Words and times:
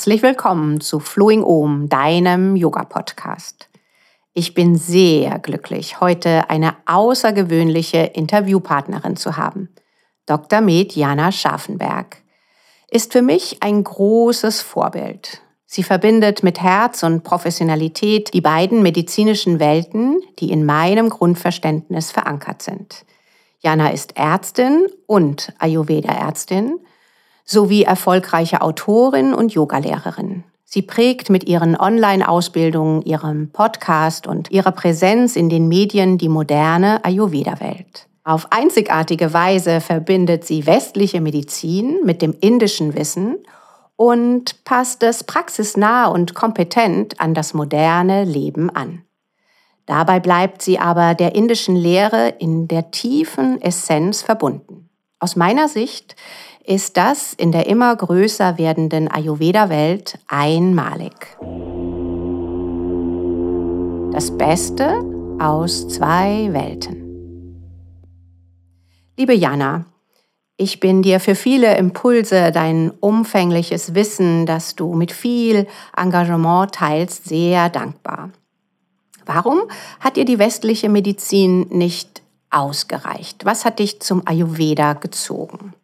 Herzlich 0.00 0.22
willkommen 0.22 0.80
zu 0.80 0.98
Flowing 0.98 1.42
Om, 1.42 1.90
deinem 1.90 2.56
Yoga-Podcast. 2.56 3.68
Ich 4.32 4.54
bin 4.54 4.76
sehr 4.76 5.38
glücklich, 5.38 6.00
heute 6.00 6.48
eine 6.48 6.74
außergewöhnliche 6.86 7.98
Interviewpartnerin 7.98 9.16
zu 9.16 9.36
haben. 9.36 9.68
Dr. 10.24 10.62
Med 10.62 10.96
Jana 10.96 11.30
Scharfenberg 11.30 12.16
ist 12.90 13.12
für 13.12 13.20
mich 13.20 13.62
ein 13.62 13.84
großes 13.84 14.62
Vorbild. 14.62 15.42
Sie 15.66 15.82
verbindet 15.82 16.42
mit 16.42 16.62
Herz 16.62 17.02
und 17.02 17.22
Professionalität 17.22 18.32
die 18.32 18.40
beiden 18.40 18.82
medizinischen 18.82 19.60
Welten, 19.60 20.22
die 20.38 20.50
in 20.50 20.64
meinem 20.64 21.10
Grundverständnis 21.10 22.10
verankert 22.10 22.62
sind. 22.62 23.04
Jana 23.58 23.90
ist 23.90 24.16
Ärztin 24.16 24.86
und 25.06 25.52
Ayurveda-Ärztin 25.58 26.80
sowie 27.44 27.82
erfolgreiche 27.82 28.62
Autorin 28.62 29.34
und 29.34 29.52
Yogalehrerin. 29.52 30.44
Sie 30.64 30.82
prägt 30.82 31.30
mit 31.30 31.48
ihren 31.48 31.76
Online-Ausbildungen, 31.76 33.02
ihrem 33.02 33.50
Podcast 33.50 34.28
und 34.28 34.52
ihrer 34.52 34.70
Präsenz 34.70 35.34
in 35.34 35.48
den 35.48 35.66
Medien 35.66 36.16
die 36.16 36.28
moderne 36.28 37.04
Ayurveda-Welt. 37.04 38.06
Auf 38.22 38.52
einzigartige 38.52 39.32
Weise 39.32 39.80
verbindet 39.80 40.44
sie 40.44 40.66
westliche 40.66 41.20
Medizin 41.20 41.98
mit 42.04 42.22
dem 42.22 42.36
indischen 42.40 42.94
Wissen 42.94 43.38
und 43.96 44.62
passt 44.64 45.02
es 45.02 45.24
praxisnah 45.24 46.06
und 46.06 46.34
kompetent 46.34 47.20
an 47.20 47.34
das 47.34 47.52
moderne 47.52 48.24
Leben 48.24 48.70
an. 48.70 49.02
Dabei 49.86 50.20
bleibt 50.20 50.62
sie 50.62 50.78
aber 50.78 51.14
der 51.14 51.34
indischen 51.34 51.74
Lehre 51.74 52.28
in 52.38 52.68
der 52.68 52.92
tiefen 52.92 53.60
Essenz 53.60 54.22
verbunden. 54.22 54.88
Aus 55.18 55.34
meiner 55.34 55.66
Sicht 55.66 56.14
ist 56.70 56.96
das 56.96 57.32
in 57.32 57.50
der 57.50 57.66
immer 57.66 57.96
größer 57.96 58.56
werdenden 58.56 59.08
Ayurveda-Welt 59.08 60.20
einmalig. 60.28 61.36
Das 64.12 64.38
Beste 64.38 65.04
aus 65.40 65.88
zwei 65.88 66.52
Welten. 66.52 67.08
Liebe 69.16 69.34
Jana, 69.34 69.84
ich 70.56 70.78
bin 70.78 71.02
dir 71.02 71.18
für 71.18 71.34
viele 71.34 71.76
Impulse, 71.76 72.52
dein 72.52 72.92
umfängliches 73.00 73.96
Wissen, 73.96 74.46
das 74.46 74.76
du 74.76 74.94
mit 74.94 75.10
viel 75.10 75.66
Engagement 75.96 76.72
teilst, 76.72 77.24
sehr 77.24 77.68
dankbar. 77.68 78.30
Warum 79.26 79.62
hat 79.98 80.16
dir 80.16 80.24
die 80.24 80.38
westliche 80.38 80.88
Medizin 80.88 81.66
nicht 81.70 82.22
ausgereicht? 82.50 83.44
Was 83.44 83.64
hat 83.64 83.80
dich 83.80 84.00
zum 84.00 84.22
Ayurveda 84.24 84.92
gezogen? 84.92 85.74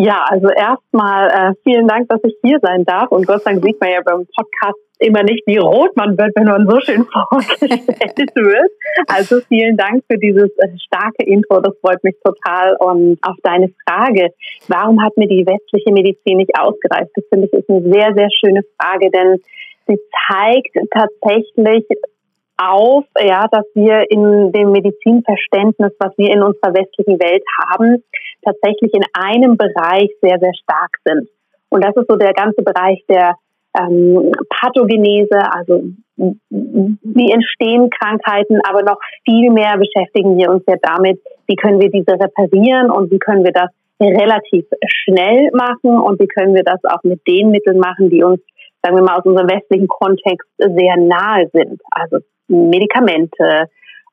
Ja, 0.00 0.24
also 0.26 0.48
erstmal 0.48 1.28
äh, 1.28 1.52
vielen 1.62 1.86
Dank, 1.86 2.08
dass 2.08 2.20
ich 2.24 2.34
hier 2.42 2.58
sein 2.62 2.86
darf. 2.86 3.10
Und 3.10 3.26
Gott 3.26 3.42
sei 3.42 3.52
Dank 3.52 3.64
sieht 3.64 3.78
man 3.82 3.90
ja 3.90 4.00
beim 4.02 4.26
Podcast 4.34 4.78
immer 4.98 5.22
nicht, 5.22 5.42
wie 5.46 5.58
rot 5.58 5.94
man 5.94 6.16
wird, 6.16 6.32
wenn 6.36 6.46
man 6.46 6.66
so 6.66 6.80
schön 6.80 7.04
vorgestellt 7.12 8.34
wird. 8.34 8.70
Also 9.08 9.40
vielen 9.48 9.76
Dank 9.76 10.02
für 10.10 10.16
dieses 10.16 10.48
äh, 10.56 10.68
starke 10.86 11.24
Intro. 11.26 11.60
Das 11.60 11.74
freut 11.82 12.02
mich 12.02 12.16
total. 12.24 12.76
Und 12.80 13.18
auf 13.20 13.36
deine 13.42 13.68
Frage, 13.86 14.30
warum 14.68 15.02
hat 15.04 15.18
mir 15.18 15.28
die 15.28 15.44
westliche 15.44 15.92
Medizin 15.92 16.38
nicht 16.38 16.58
ausgereicht? 16.58 17.10
Das 17.14 17.24
finde 17.28 17.48
ich 17.48 17.52
ist 17.52 17.68
eine 17.68 17.82
sehr, 17.82 18.14
sehr 18.14 18.28
schöne 18.40 18.62
Frage, 18.80 19.10
denn 19.10 19.38
sie 19.86 19.98
zeigt 20.26 20.78
tatsächlich 20.94 21.84
auf, 22.56 23.04
ja, 23.18 23.48
dass 23.50 23.66
wir 23.74 24.10
in 24.10 24.52
dem 24.52 24.72
Medizinverständnis, 24.72 25.92
was 25.98 26.16
wir 26.16 26.30
in 26.30 26.42
unserer 26.42 26.72
westlichen 26.72 27.18
Welt 27.20 27.42
haben, 27.68 28.02
tatsächlich 28.44 28.92
in 28.94 29.04
einem 29.12 29.56
Bereich 29.56 30.10
sehr, 30.20 30.38
sehr 30.38 30.54
stark 30.62 30.96
sind. 31.04 31.28
Und 31.68 31.84
das 31.84 31.94
ist 31.96 32.06
so 32.08 32.16
der 32.16 32.32
ganze 32.32 32.62
Bereich 32.62 33.04
der 33.08 33.34
ähm, 33.78 34.32
Pathogenese, 34.48 35.38
also 35.52 35.84
wie 36.16 37.32
entstehen 37.32 37.88
Krankheiten, 37.90 38.60
aber 38.68 38.82
noch 38.82 38.98
viel 39.24 39.50
mehr 39.50 39.78
beschäftigen 39.78 40.36
wir 40.36 40.50
uns 40.50 40.64
ja 40.66 40.74
damit, 40.82 41.20
wie 41.46 41.56
können 41.56 41.80
wir 41.80 41.90
diese 41.90 42.12
reparieren 42.12 42.90
und 42.90 43.10
wie 43.10 43.18
können 43.18 43.44
wir 43.44 43.52
das 43.52 43.70
relativ 44.00 44.66
schnell 44.86 45.50
machen 45.52 45.98
und 45.98 46.20
wie 46.20 46.26
können 46.26 46.54
wir 46.54 46.64
das 46.64 46.80
auch 46.84 47.02
mit 47.04 47.20
den 47.26 47.50
Mitteln 47.50 47.78
machen, 47.78 48.10
die 48.10 48.22
uns, 48.22 48.40
sagen 48.82 48.96
wir 48.96 49.02
mal, 49.02 49.18
aus 49.18 49.24
unserem 49.24 49.48
westlichen 49.48 49.88
Kontext 49.88 50.48
sehr 50.58 50.96
nahe 50.96 51.48
sind. 51.52 51.80
Also 51.90 52.18
Medikamente, 52.48 53.68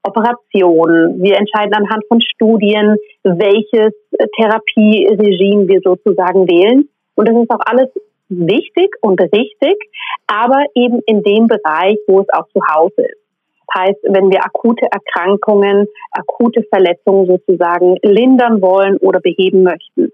Operationen. 0.07 1.21
Wir 1.21 1.37
entscheiden 1.37 1.73
anhand 1.73 2.03
von 2.07 2.21
Studien, 2.21 2.97
welches 3.23 3.93
Therapieregime 4.37 5.67
wir 5.67 5.81
sozusagen 5.83 6.47
wählen. 6.47 6.89
Und 7.15 7.27
das 7.27 7.35
ist 7.35 7.51
auch 7.51 7.61
alles 7.65 7.89
wichtig 8.29 8.89
und 9.01 9.19
richtig, 9.21 9.75
aber 10.27 10.65
eben 10.75 11.01
in 11.05 11.23
dem 11.23 11.47
Bereich, 11.47 11.97
wo 12.07 12.21
es 12.21 12.27
auch 12.33 12.47
zu 12.49 12.59
Hause 12.73 13.01
ist. 13.03 13.21
Das 13.67 13.83
heißt, 13.83 13.99
wenn 14.03 14.31
wir 14.31 14.43
akute 14.43 14.87
Erkrankungen, 14.91 15.87
akute 16.11 16.63
Verletzungen 16.69 17.27
sozusagen 17.27 17.97
lindern 18.01 18.61
wollen 18.61 18.97
oder 18.97 19.19
beheben 19.19 19.63
möchten. 19.63 20.11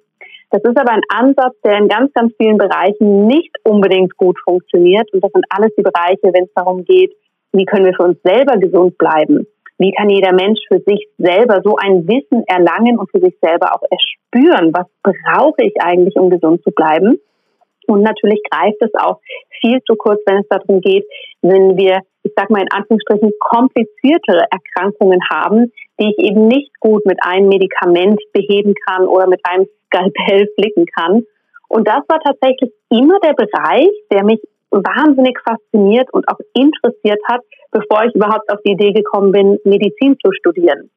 Das 0.49 0.63
ist 0.63 0.77
aber 0.77 0.91
ein 0.91 1.01
Ansatz, 1.09 1.55
der 1.63 1.77
in 1.77 1.87
ganz, 1.87 2.13
ganz 2.13 2.31
vielen 2.37 2.57
Bereichen 2.57 3.25
nicht 3.25 3.55
unbedingt 3.63 4.15
gut 4.17 4.37
funktioniert. 4.43 5.11
Und 5.11 5.23
das 5.23 5.31
sind 5.31 5.45
alles 5.49 5.71
die 5.75 5.81
Bereiche, 5.81 6.31
wenn 6.31 6.43
es 6.43 6.53
darum 6.53 6.85
geht, 6.85 7.11
wie 7.53 7.65
können 7.65 7.85
wir 7.85 7.93
für 7.95 8.03
uns 8.03 8.21
selber 8.23 8.57
gesund 8.57 8.97
bleiben? 8.97 9.47
Wie 9.83 9.91
kann 9.91 10.09
jeder 10.09 10.31
Mensch 10.31 10.61
für 10.69 10.79
sich 10.79 11.09
selber 11.17 11.59
so 11.61 11.75
ein 11.75 12.07
Wissen 12.07 12.45
erlangen 12.47 12.97
und 12.97 13.11
für 13.11 13.19
sich 13.19 13.35
selber 13.41 13.75
auch 13.75 13.83
erspüren, 13.91 14.71
was 14.73 14.87
brauche 15.03 15.61
ich 15.61 15.73
eigentlich, 15.81 16.15
um 16.15 16.29
gesund 16.29 16.63
zu 16.63 16.71
bleiben? 16.71 17.19
Und 17.87 18.01
natürlich 18.01 18.41
greift 18.49 18.81
es 18.81 18.91
auch 18.95 19.19
viel 19.59 19.81
zu 19.83 19.95
kurz, 19.97 20.21
wenn 20.25 20.37
es 20.37 20.47
darum 20.47 20.79
geht, 20.79 21.05
wenn 21.41 21.75
wir, 21.75 21.99
ich 22.23 22.31
sag 22.33 22.49
mal 22.49 22.61
in 22.61 22.71
Anführungsstrichen, 22.71 23.33
kompliziertere 23.41 24.45
Erkrankungen 24.49 25.19
haben, 25.29 25.73
die 25.99 26.15
ich 26.15 26.29
eben 26.29 26.47
nicht 26.47 26.71
gut 26.79 27.05
mit 27.05 27.19
einem 27.21 27.49
Medikament 27.49 28.21
beheben 28.31 28.75
kann 28.87 29.05
oder 29.05 29.27
mit 29.27 29.41
einem 29.43 29.67
Skalpell 29.87 30.47
flicken 30.55 30.85
kann. 30.97 31.23
Und 31.67 31.89
das 31.89 32.07
war 32.07 32.21
tatsächlich 32.21 32.71
immer 32.89 33.19
der 33.19 33.33
Bereich, 33.33 33.91
der 34.09 34.23
mich 34.23 34.39
wahnsinnig 34.71 35.37
fasziniert 35.45 36.07
und 36.13 36.25
auch 36.29 36.39
interessiert 36.53 37.19
hat, 37.27 37.41
bevor 37.73 38.05
ich 38.05 38.15
überhaupt 38.15 38.49
auf 38.51 38.59
die 38.65 38.71
Idee 38.71 38.93
gekommen 38.93 39.31
bin, 39.31 39.57
Medizin 39.65 40.15
zu 40.23 40.31
studieren. 40.31 40.89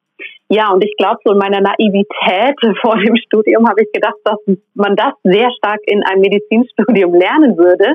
Ja, 0.48 0.72
und 0.72 0.84
ich 0.84 0.94
glaube, 0.96 1.18
so 1.24 1.32
in 1.32 1.38
meiner 1.38 1.60
Naivität 1.60 2.56
vor 2.80 2.96
dem 2.96 3.16
Studium 3.16 3.68
habe 3.68 3.82
ich 3.82 3.92
gedacht, 3.92 4.18
dass 4.24 4.38
man 4.74 4.94
das 4.94 5.12
sehr 5.24 5.50
stark 5.58 5.80
in 5.86 6.02
einem 6.04 6.20
Medizinstudium 6.20 7.14
lernen 7.14 7.56
würde. 7.56 7.94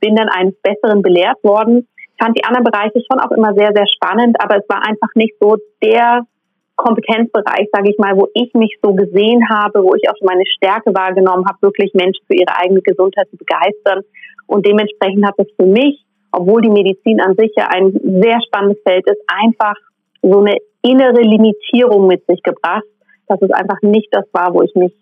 Bin 0.00 0.16
dann 0.16 0.28
eines 0.28 0.54
Besseren 0.62 1.02
belehrt 1.02 1.42
worden. 1.42 1.88
Fand 2.20 2.36
die 2.36 2.44
anderen 2.44 2.64
Bereiche 2.64 3.00
schon 3.10 3.20
auch 3.20 3.30
immer 3.30 3.54
sehr, 3.54 3.72
sehr 3.74 3.86
spannend, 3.94 4.36
aber 4.40 4.58
es 4.58 4.68
war 4.68 4.86
einfach 4.86 5.08
nicht 5.14 5.34
so 5.40 5.56
der 5.82 6.26
Kompetenzbereich, 6.76 7.68
sage 7.72 7.90
ich 7.90 7.98
mal, 7.98 8.16
wo 8.16 8.28
ich 8.34 8.52
mich 8.54 8.76
so 8.82 8.94
gesehen 8.94 9.42
habe, 9.50 9.82
wo 9.82 9.94
ich 9.94 10.08
auch 10.08 10.16
meine 10.22 10.44
Stärke 10.46 10.94
wahrgenommen 10.94 11.44
habe, 11.46 11.58
wirklich 11.62 11.92
Menschen 11.94 12.24
für 12.26 12.34
ihre 12.36 12.56
eigene 12.56 12.80
Gesundheit 12.80 13.28
zu 13.30 13.36
begeistern. 13.36 14.02
Und 14.46 14.66
dementsprechend 14.66 15.26
hat 15.26 15.34
es 15.38 15.46
für 15.56 15.66
mich, 15.66 16.04
obwohl 16.32 16.62
die 16.62 16.70
Medizin 16.70 17.20
an 17.20 17.34
sich 17.36 17.52
ja 17.56 17.68
ein 17.68 17.92
sehr 18.22 18.40
spannendes 18.46 18.82
Feld 18.82 19.06
ist, 19.06 19.20
einfach 19.26 19.74
so 20.22 20.40
eine 20.40 20.56
innere 20.82 21.20
Limitierung 21.20 22.06
mit 22.06 22.24
sich 22.26 22.42
gebracht, 22.42 22.84
dass 23.28 23.40
es 23.42 23.50
einfach 23.50 23.80
nicht 23.82 24.08
das 24.12 24.24
war, 24.32 24.54
wo 24.54 24.62
ich 24.62 24.74
mich 24.74 24.92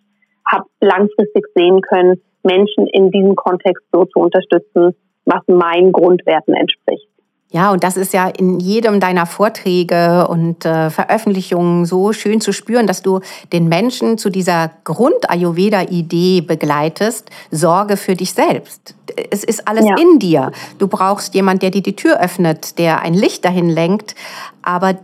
habe 0.46 0.64
langfristig 0.80 1.46
sehen 1.54 1.80
können, 1.82 2.20
Menschen 2.42 2.86
in 2.86 3.10
diesem 3.10 3.36
Kontext 3.36 3.84
so 3.92 4.04
zu 4.06 4.20
unterstützen, 4.20 4.94
was 5.24 5.42
meinen 5.46 5.92
Grundwerten 5.92 6.54
entspricht. 6.54 7.08
Ja, 7.50 7.72
und 7.72 7.82
das 7.82 7.96
ist 7.96 8.12
ja 8.12 8.28
in 8.28 8.60
jedem 8.60 9.00
deiner 9.00 9.24
Vorträge 9.24 10.28
und 10.28 10.66
äh, 10.66 10.90
Veröffentlichungen 10.90 11.86
so 11.86 12.12
schön 12.12 12.42
zu 12.42 12.52
spüren, 12.52 12.86
dass 12.86 13.00
du 13.00 13.20
den 13.54 13.68
Menschen 13.68 14.18
zu 14.18 14.28
dieser 14.28 14.70
Grund-Ayurveda-Idee 14.84 16.42
begleitest. 16.42 17.30
Sorge 17.50 17.96
für 17.96 18.14
dich 18.14 18.34
selbst. 18.34 18.94
Es 19.30 19.44
ist 19.44 19.66
alles 19.66 19.86
ja. 19.86 19.96
in 19.96 20.18
dir. 20.18 20.52
Du 20.78 20.88
brauchst 20.88 21.34
jemand, 21.34 21.62
der 21.62 21.70
dir 21.70 21.82
die 21.82 21.96
Tür 21.96 22.20
öffnet, 22.20 22.78
der 22.78 23.00
ein 23.00 23.14
Licht 23.14 23.46
dahin 23.46 23.70
lenkt. 23.70 24.14
Aber 24.60 24.96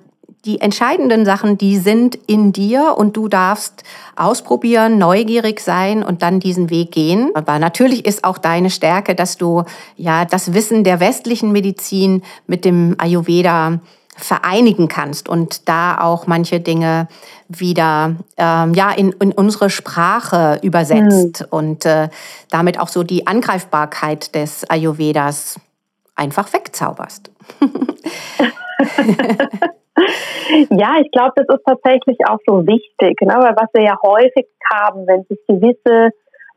die 0.44 0.60
entscheidenden 0.60 1.24
Sachen, 1.24 1.56
die 1.56 1.78
sind 1.78 2.16
in 2.26 2.52
dir 2.52 2.94
und 2.96 3.16
du 3.16 3.28
darfst 3.28 3.82
ausprobieren, 4.14 4.98
neugierig 4.98 5.60
sein 5.60 6.02
und 6.02 6.22
dann 6.22 6.40
diesen 6.40 6.70
Weg 6.70 6.92
gehen. 6.92 7.30
Aber 7.34 7.58
natürlich 7.58 8.04
ist 8.04 8.24
auch 8.24 8.38
deine 8.38 8.70
Stärke, 8.70 9.14
dass 9.14 9.36
du 9.36 9.64
ja 9.96 10.24
das 10.24 10.52
Wissen 10.52 10.84
der 10.84 11.00
westlichen 11.00 11.52
Medizin 11.52 12.22
mit 12.46 12.64
dem 12.64 12.94
Ayurveda 12.98 13.80
vereinigen 14.16 14.86
kannst 14.86 15.28
und 15.28 15.68
da 15.68 15.98
auch 15.98 16.28
manche 16.28 16.60
Dinge 16.60 17.08
wieder 17.48 18.14
ähm, 18.36 18.72
ja 18.74 18.92
in, 18.92 19.10
in 19.12 19.32
unsere 19.32 19.70
Sprache 19.70 20.60
übersetzt 20.62 21.40
mhm. 21.40 21.46
und 21.50 21.84
äh, 21.84 22.08
damit 22.48 22.78
auch 22.78 22.88
so 22.88 23.02
die 23.02 23.26
Angreifbarkeit 23.26 24.34
des 24.36 24.70
Ayurvedas 24.70 25.58
einfach 26.14 26.52
wegzauberst. 26.52 27.30
Ja, 30.70 30.96
ich 31.00 31.10
glaube, 31.10 31.32
das 31.36 31.46
ist 31.48 31.64
tatsächlich 31.64 32.18
auch 32.28 32.38
so 32.46 32.66
wichtig, 32.66 33.20
ne? 33.20 33.34
weil 33.38 33.56
was 33.56 33.68
wir 33.72 33.82
ja 33.82 33.96
häufig 34.02 34.46
haben, 34.72 35.06
wenn 35.06 35.24
sich 35.24 35.38
gewisse 35.46 36.10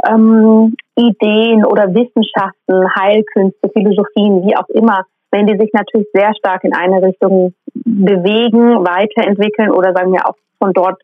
ähm, 0.08 0.76
Ideen 0.96 1.66
oder 1.66 1.94
Wissenschaften, 1.94 2.96
Heilkünste, 2.96 3.70
Philosophien, 3.74 4.46
wie 4.46 4.56
auch 4.56 4.70
immer, 4.70 5.04
wenn 5.32 5.48
die 5.48 5.58
sich 5.58 5.72
natürlich 5.74 6.08
sehr 6.14 6.34
stark 6.36 6.64
in 6.64 6.74
eine 6.74 7.02
Richtung 7.02 7.54
bewegen, 7.74 8.86
weiterentwickeln 8.86 9.72
oder 9.72 9.94
sagen 9.94 10.14
wir 10.14 10.28
auch 10.28 10.36
von 10.60 10.74
dort 10.74 11.02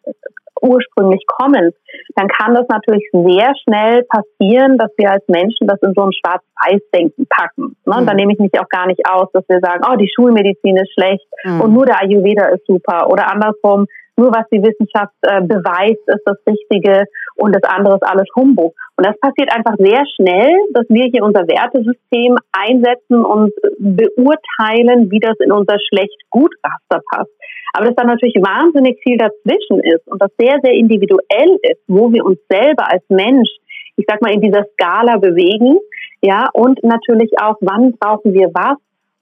ursprünglich 0.64 1.24
kommen, 1.28 1.72
dann 2.16 2.28
kann 2.28 2.54
das 2.56 2.66
natürlich 2.70 3.04
sehr 3.12 3.54
schnell 3.64 4.04
passieren, 4.10 4.78
dass 4.78 4.92
wir 4.98 5.12
als 5.12 5.24
Menschen 5.28 5.68
das 5.68 5.82
in 5.82 5.94
so 5.94 6.04
ein 6.04 6.14
Schwarz-Weiß-Denken 6.14 7.28
packen. 7.30 7.76
Ne? 7.86 8.02
Mhm. 8.02 8.06
Da 8.06 8.14
nehme 8.14 8.34
ich 8.34 8.40
mich 8.40 8.52
auch 8.60 8.70
gar 8.70 8.88
nicht 8.88 9.02
aus, 9.08 9.28
dass 9.34 9.44
wir 9.50 9.60
sagen, 9.60 9.84
oh, 9.86 9.96
die 9.98 10.10
Schulmedizin 10.14 10.78
ist 10.78 10.94
schlecht 10.94 11.28
mhm. 11.44 11.62
und 11.62 11.74
nur 11.74 11.86
der 11.86 12.02
Ayurveda 12.02 12.48
ist 12.50 12.66
super. 12.66 13.10
Oder 13.10 13.30
andersrum, 13.30 13.86
nur 14.16 14.30
was 14.30 14.46
die 14.52 14.62
Wissenschaft 14.62 15.14
äh, 15.24 15.42
beweist, 15.42 16.02
ist 16.06 16.22
das 16.26 16.38
Richtige 16.48 17.06
und 17.36 17.54
das 17.56 17.64
andere 17.64 17.96
ist 17.96 18.04
alles 18.04 18.28
Humbug. 18.36 18.76
Und 18.96 19.06
das 19.06 19.20
passiert 19.20 19.52
einfach 19.54 19.74
sehr 19.80 20.04
schnell, 20.16 20.54
dass 20.74 20.86
wir 20.90 21.06
hier 21.12 21.24
unser 21.24 21.48
Wertesystem 21.48 22.38
einsetzen 22.52 23.26
und 23.26 23.52
beurteilen, 23.80 25.10
wie 25.10 25.20
das 25.20 25.36
in 25.40 25.52
unser 25.52 25.78
Schlecht-Gut-Raster 25.80 27.02
passt. 27.10 27.32
Aber 27.74 27.86
dass 27.86 27.96
da 27.96 28.04
natürlich 28.04 28.36
wahnsinnig 28.36 29.00
viel 29.04 29.18
dazwischen 29.18 29.80
ist 29.80 30.08
und 30.08 30.22
das 30.22 30.32
sehr, 30.38 30.60
sehr 30.64 30.74
individuell 30.74 31.58
ist, 31.64 31.82
wo 31.88 32.12
wir 32.14 32.24
uns 32.24 32.40
selber 32.48 32.90
als 32.90 33.04
Mensch, 33.10 33.50
ich 33.96 34.06
sag 34.08 34.22
mal, 34.22 34.32
in 34.32 34.42
dieser 34.42 34.64
Skala 34.74 35.18
bewegen, 35.18 35.80
ja, 36.22 36.50
und 36.54 36.82
natürlich 36.84 37.32
auch, 37.42 37.58
wann 37.62 37.94
brauchen 38.00 38.34
wir 38.34 38.50
was 38.54 38.78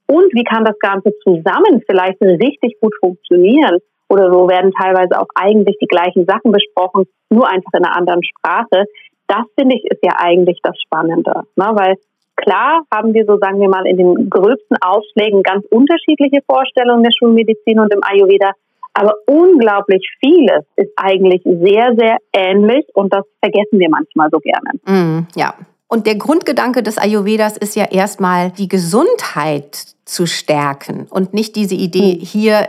und 0.06 0.32
wie 0.34 0.44
kann 0.44 0.64
das 0.64 0.78
Ganze 0.78 1.12
zusammen 1.24 1.82
vielleicht 1.86 2.20
richtig 2.20 2.78
gut 2.80 2.94
funktionieren 3.00 3.78
oder 4.08 4.30
so 4.30 4.48
werden 4.48 4.72
teilweise 4.78 5.18
auch 5.18 5.28
eigentlich 5.34 5.76
die 5.80 5.86
gleichen 5.86 6.26
Sachen 6.26 6.52
besprochen, 6.52 7.06
nur 7.30 7.48
einfach 7.48 7.72
in 7.72 7.84
einer 7.84 7.96
anderen 7.96 8.22
Sprache. 8.22 8.84
Das 9.26 9.44
finde 9.58 9.76
ich 9.76 9.84
ist 9.84 10.04
ja 10.04 10.12
eigentlich 10.18 10.60
das 10.62 10.76
Spannende, 10.82 11.44
ne? 11.56 11.70
weil 11.72 11.96
klar 12.36 12.82
haben 12.92 13.14
wir 13.14 13.24
so, 13.26 13.38
sagen 13.38 13.60
wir 13.60 13.68
mal, 13.68 13.86
in 13.86 13.96
den 13.96 14.30
gröbsten 14.30 14.76
Ausschlägen 14.80 15.42
ganz 15.42 15.64
unterschiedliche 15.70 16.40
Vorstellungen 16.46 17.02
der 17.02 17.12
Schulmedizin 17.18 17.80
und 17.80 17.92
im 17.92 18.00
Ayurveda, 18.02 18.52
aber 18.94 19.14
unglaublich 19.26 20.06
vieles 20.20 20.64
ist 20.76 20.90
eigentlich 20.96 21.42
sehr, 21.44 21.94
sehr 21.96 22.18
ähnlich 22.32 22.84
und 22.94 23.12
das 23.12 23.24
vergessen 23.40 23.78
wir 23.78 23.88
manchmal 23.88 24.28
so 24.30 24.38
gerne. 24.38 24.70
Mm, 24.86 25.26
ja. 25.34 25.54
Und 25.88 26.06
der 26.06 26.14
Grundgedanke 26.14 26.82
des 26.82 26.96
Ayurvedas 26.96 27.58
ist 27.58 27.76
ja 27.76 27.84
erstmal 27.84 28.50
die 28.50 28.68
Gesundheit 28.68 29.76
zu 30.06 30.26
stärken 30.26 31.06
und 31.10 31.34
nicht 31.34 31.54
diese 31.54 31.74
Idee, 31.74 32.14
hm. 32.14 32.20
hier 32.20 32.68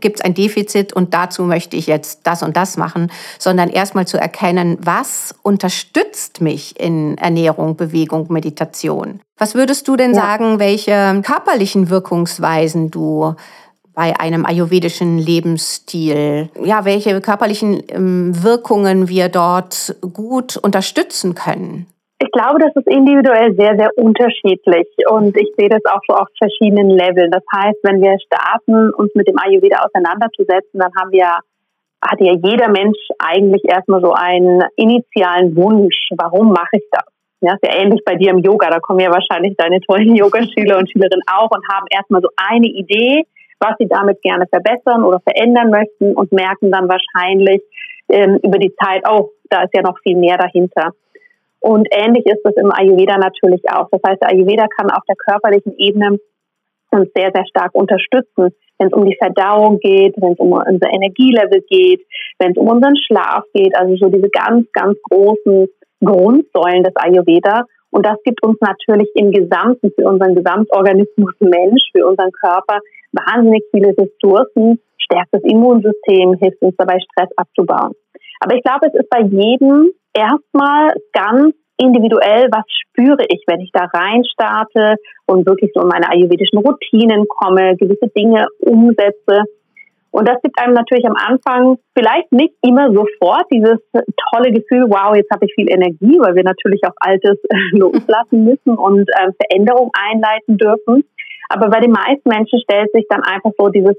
gibt 0.00 0.16
es 0.16 0.24
ein 0.24 0.34
Defizit 0.34 0.92
und 0.92 1.14
dazu 1.14 1.42
möchte 1.42 1.76
ich 1.76 1.86
jetzt 1.86 2.20
das 2.24 2.42
und 2.42 2.56
das 2.56 2.76
machen, 2.76 3.10
sondern 3.38 3.68
erstmal 3.68 4.06
zu 4.06 4.18
erkennen, 4.18 4.78
was 4.80 5.34
unterstützt 5.42 6.40
mich 6.40 6.78
in 6.80 7.18
Ernährung, 7.18 7.76
Bewegung, 7.76 8.26
Meditation. 8.32 9.20
Was 9.36 9.54
würdest 9.54 9.88
du 9.88 9.96
denn 9.96 10.14
ja. 10.14 10.20
sagen, 10.20 10.58
welche 10.58 11.22
körperlichen 11.24 11.90
Wirkungsweisen 11.90 12.90
du 12.90 13.34
bei 13.94 14.18
einem 14.18 14.44
ayurvedischen 14.44 15.18
Lebensstil, 15.18 16.50
ja, 16.62 16.84
welche 16.84 17.20
körperlichen 17.20 17.82
ähm, 17.88 18.42
Wirkungen 18.42 19.08
wir 19.08 19.28
dort 19.28 19.94
gut 20.12 20.56
unterstützen 20.56 21.34
können? 21.34 21.86
Ich 22.24 22.30
glaube, 22.30 22.58
das 22.58 22.74
ist 22.74 22.86
individuell 22.86 23.54
sehr, 23.54 23.76
sehr 23.76 23.90
unterschiedlich 23.96 24.88
und 25.10 25.36
ich 25.36 25.52
sehe 25.58 25.68
das 25.68 25.84
auch 25.84 26.00
so 26.08 26.14
auf 26.14 26.28
verschiedenen 26.38 26.88
Leveln. 26.88 27.30
Das 27.30 27.42
heißt, 27.54 27.76
wenn 27.82 28.00
wir 28.00 28.16
starten, 28.18 28.94
uns 28.94 29.14
mit 29.14 29.28
dem 29.28 29.36
Ayurveda 29.38 29.84
auseinanderzusetzen, 29.84 30.80
dann 30.80 30.90
haben 30.98 31.12
wir, 31.12 31.26
hat 31.26 32.20
ja 32.20 32.32
jeder 32.32 32.70
Mensch 32.70 32.96
eigentlich 33.18 33.62
erstmal 33.66 34.00
so 34.00 34.14
einen 34.14 34.62
initialen 34.76 35.54
Wunsch. 35.54 36.08
Warum 36.16 36.48
mache 36.48 36.76
ich 36.80 36.84
das? 36.92 37.04
Ja, 37.42 37.52
ist 37.52 37.66
ja 37.66 37.76
ähnlich 37.76 38.02
bei 38.06 38.14
dir 38.14 38.30
im 38.30 38.38
Yoga. 38.38 38.70
Da 38.70 38.80
kommen 38.80 39.00
ja 39.00 39.10
wahrscheinlich 39.10 39.54
deine 39.58 39.82
tollen 39.82 40.16
Yogaschüler 40.22 40.78
und 40.78 40.90
Schülerinnen 40.90 41.28
auch 41.30 41.50
und 41.50 41.68
haben 41.68 41.86
erstmal 41.90 42.22
so 42.22 42.30
eine 42.36 42.68
Idee, 42.68 43.24
was 43.60 43.74
sie 43.78 43.86
damit 43.86 44.22
gerne 44.22 44.46
verbessern 44.46 45.04
oder 45.04 45.20
verändern 45.20 45.68
möchten 45.68 46.14
und 46.14 46.32
merken 46.32 46.70
dann 46.70 46.88
wahrscheinlich 46.88 47.60
ähm, 48.08 48.38
über 48.42 48.58
die 48.58 48.74
Zeit, 48.82 49.02
oh, 49.06 49.28
da 49.50 49.64
ist 49.64 49.74
ja 49.74 49.82
noch 49.82 49.98
viel 50.02 50.16
mehr 50.16 50.38
dahinter. 50.38 50.92
Und 51.64 51.88
ähnlich 51.90 52.26
ist 52.26 52.44
es 52.44 52.56
im 52.56 52.70
Ayurveda 52.70 53.16
natürlich 53.16 53.62
auch. 53.72 53.88
Das 53.90 54.02
heißt, 54.06 54.20
der 54.20 54.32
Ayurveda 54.32 54.66
kann 54.76 54.90
auf 54.90 55.02
der 55.08 55.16
körperlichen 55.16 55.72
Ebene 55.78 56.18
uns 56.90 57.08
sehr, 57.16 57.30
sehr 57.32 57.46
stark 57.46 57.74
unterstützen, 57.74 58.52
wenn 58.78 58.88
es 58.88 58.92
um 58.92 59.06
die 59.06 59.16
Verdauung 59.16 59.78
geht, 59.78 60.14
wenn 60.18 60.34
es 60.34 60.38
um 60.38 60.52
unser 60.52 60.92
Energielevel 60.92 61.64
geht, 61.66 62.04
wenn 62.38 62.50
es 62.50 62.58
um 62.58 62.68
unseren 62.68 62.96
Schlaf 62.96 63.44
geht, 63.54 63.74
also 63.78 63.96
so 63.96 64.10
diese 64.10 64.28
ganz, 64.28 64.70
ganz 64.72 64.98
großen 65.08 65.68
Grundsäulen 66.04 66.84
des 66.84 66.92
Ayurveda. 66.96 67.64
Und 67.88 68.04
das 68.04 68.22
gibt 68.24 68.44
uns 68.44 68.58
natürlich 68.60 69.08
im 69.14 69.30
Gesamten, 69.30 69.90
für 69.96 70.06
unseren 70.06 70.34
Gesamtorganismus 70.34 71.32
Mensch, 71.40 71.82
für 71.96 72.06
unseren 72.06 72.32
Körper 72.32 72.80
wahnsinnig 73.12 73.64
viele 73.70 73.96
Ressourcen, 73.96 74.80
stärkt 74.98 75.32
das 75.32 75.42
Immunsystem, 75.44 76.34
hilft 76.34 76.60
uns 76.60 76.76
dabei, 76.76 76.98
Stress 77.00 77.30
abzubauen. 77.38 77.94
Aber 78.40 78.54
ich 78.54 78.62
glaube, 78.62 78.88
es 78.88 79.00
ist 79.00 79.08
bei 79.08 79.22
jedem 79.22 79.92
erstmal 80.14 80.94
ganz 81.12 81.54
individuell, 81.76 82.48
was 82.50 82.64
spüre 82.68 83.24
ich, 83.28 83.42
wenn 83.46 83.60
ich 83.60 83.70
da 83.72 83.86
rein 83.92 84.24
starte 84.24 84.96
und 85.26 85.46
wirklich 85.46 85.70
so 85.74 85.82
in 85.82 85.88
meine 85.88 86.08
ayurvedischen 86.08 86.58
Routinen 86.58 87.26
komme, 87.28 87.76
gewisse 87.76 88.08
Dinge 88.16 88.46
umsetze. 88.60 89.44
Und 90.10 90.28
das 90.28 90.40
gibt 90.42 90.56
einem 90.60 90.74
natürlich 90.74 91.04
am 91.06 91.16
Anfang 91.16 91.78
vielleicht 91.98 92.30
nicht 92.30 92.54
immer 92.62 92.86
sofort 92.92 93.46
dieses 93.52 93.78
tolle 94.32 94.52
Gefühl, 94.52 94.86
wow, 94.88 95.16
jetzt 95.16 95.30
habe 95.32 95.44
ich 95.46 95.54
viel 95.54 95.68
Energie, 95.68 96.18
weil 96.20 96.36
wir 96.36 96.44
natürlich 96.44 96.80
auch 96.86 96.94
Altes 97.00 97.36
loslassen 97.72 98.44
müssen 98.44 98.78
und 98.78 99.08
äh, 99.08 99.32
Veränderung 99.42 99.90
einleiten 99.92 100.56
dürfen. 100.56 101.04
Aber 101.48 101.68
bei 101.68 101.80
den 101.80 101.90
meisten 101.90 102.28
Menschen 102.28 102.60
stellt 102.60 102.92
sich 102.92 103.06
dann 103.08 103.22
einfach 103.22 103.50
so 103.58 103.68
dieses, 103.70 103.96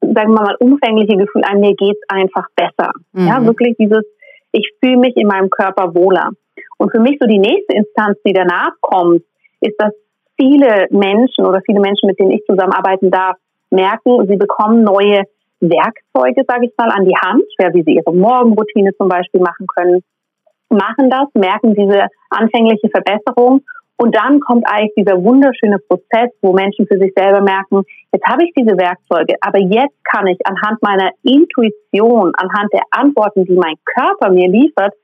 sagen 0.00 0.32
wir 0.32 0.42
mal, 0.42 0.56
umfängliche 0.58 1.18
Gefühl 1.18 1.42
ein, 1.44 1.60
mir 1.60 1.74
geht's 1.74 2.00
einfach 2.08 2.46
besser. 2.56 2.90
Mhm. 3.12 3.26
Ja, 3.26 3.44
wirklich 3.44 3.76
dieses, 3.78 4.04
ich 4.52 4.70
fühle 4.80 4.98
mich 4.98 5.16
in 5.16 5.26
meinem 5.26 5.50
Körper 5.50 5.94
wohler. 5.94 6.30
Und 6.78 6.90
für 6.90 7.00
mich 7.00 7.18
so 7.20 7.26
die 7.26 7.38
nächste 7.38 7.74
Instanz, 7.74 8.18
die 8.26 8.32
danach 8.32 8.72
kommt, 8.80 9.22
ist, 9.60 9.74
dass 9.78 9.92
viele 10.40 10.86
Menschen 10.90 11.44
oder 11.44 11.60
viele 11.64 11.80
Menschen, 11.80 12.06
mit 12.06 12.18
denen 12.18 12.30
ich 12.30 12.44
zusammenarbeiten 12.46 13.10
darf, 13.10 13.36
merken, 13.70 14.26
sie 14.26 14.36
bekommen 14.36 14.82
neue 14.82 15.24
Werkzeuge, 15.60 16.44
sage 16.48 16.66
ich 16.66 16.72
mal, 16.78 16.90
an 16.90 17.04
die 17.04 17.16
Hand, 17.16 17.44
ja, 17.58 17.72
wie 17.74 17.82
sie 17.82 17.96
ihre 17.96 18.14
Morgenroutine 18.14 18.92
zum 18.96 19.08
Beispiel 19.08 19.40
machen 19.40 19.66
können, 19.66 20.02
machen 20.70 21.10
das, 21.10 21.28
merken 21.34 21.74
diese 21.74 22.06
anfängliche 22.30 22.88
Verbesserung 22.88 23.62
und 24.00 24.16
dann 24.16 24.40
kommt 24.40 24.64
eigentlich 24.66 24.94
dieser 24.96 25.22
wunderschöne 25.22 25.78
Prozess, 25.78 26.30
wo 26.40 26.54
Menschen 26.54 26.86
für 26.86 26.98
sich 26.98 27.12
selber 27.14 27.42
merken, 27.42 27.82
jetzt 28.12 28.26
habe 28.26 28.44
ich 28.44 28.52
diese 28.56 28.78
Werkzeuge, 28.78 29.34
aber 29.42 29.58
jetzt 29.58 29.94
kann 30.04 30.26
ich 30.26 30.38
anhand 30.46 30.80
meiner 30.80 31.10
Intuition, 31.22 32.32
anhand 32.34 32.72
der 32.72 32.80
Antworten, 32.92 33.44
die 33.44 33.56
mein 33.56 33.74
Körper 33.84 34.30
mir 34.30 34.48
liefert, 34.48 34.94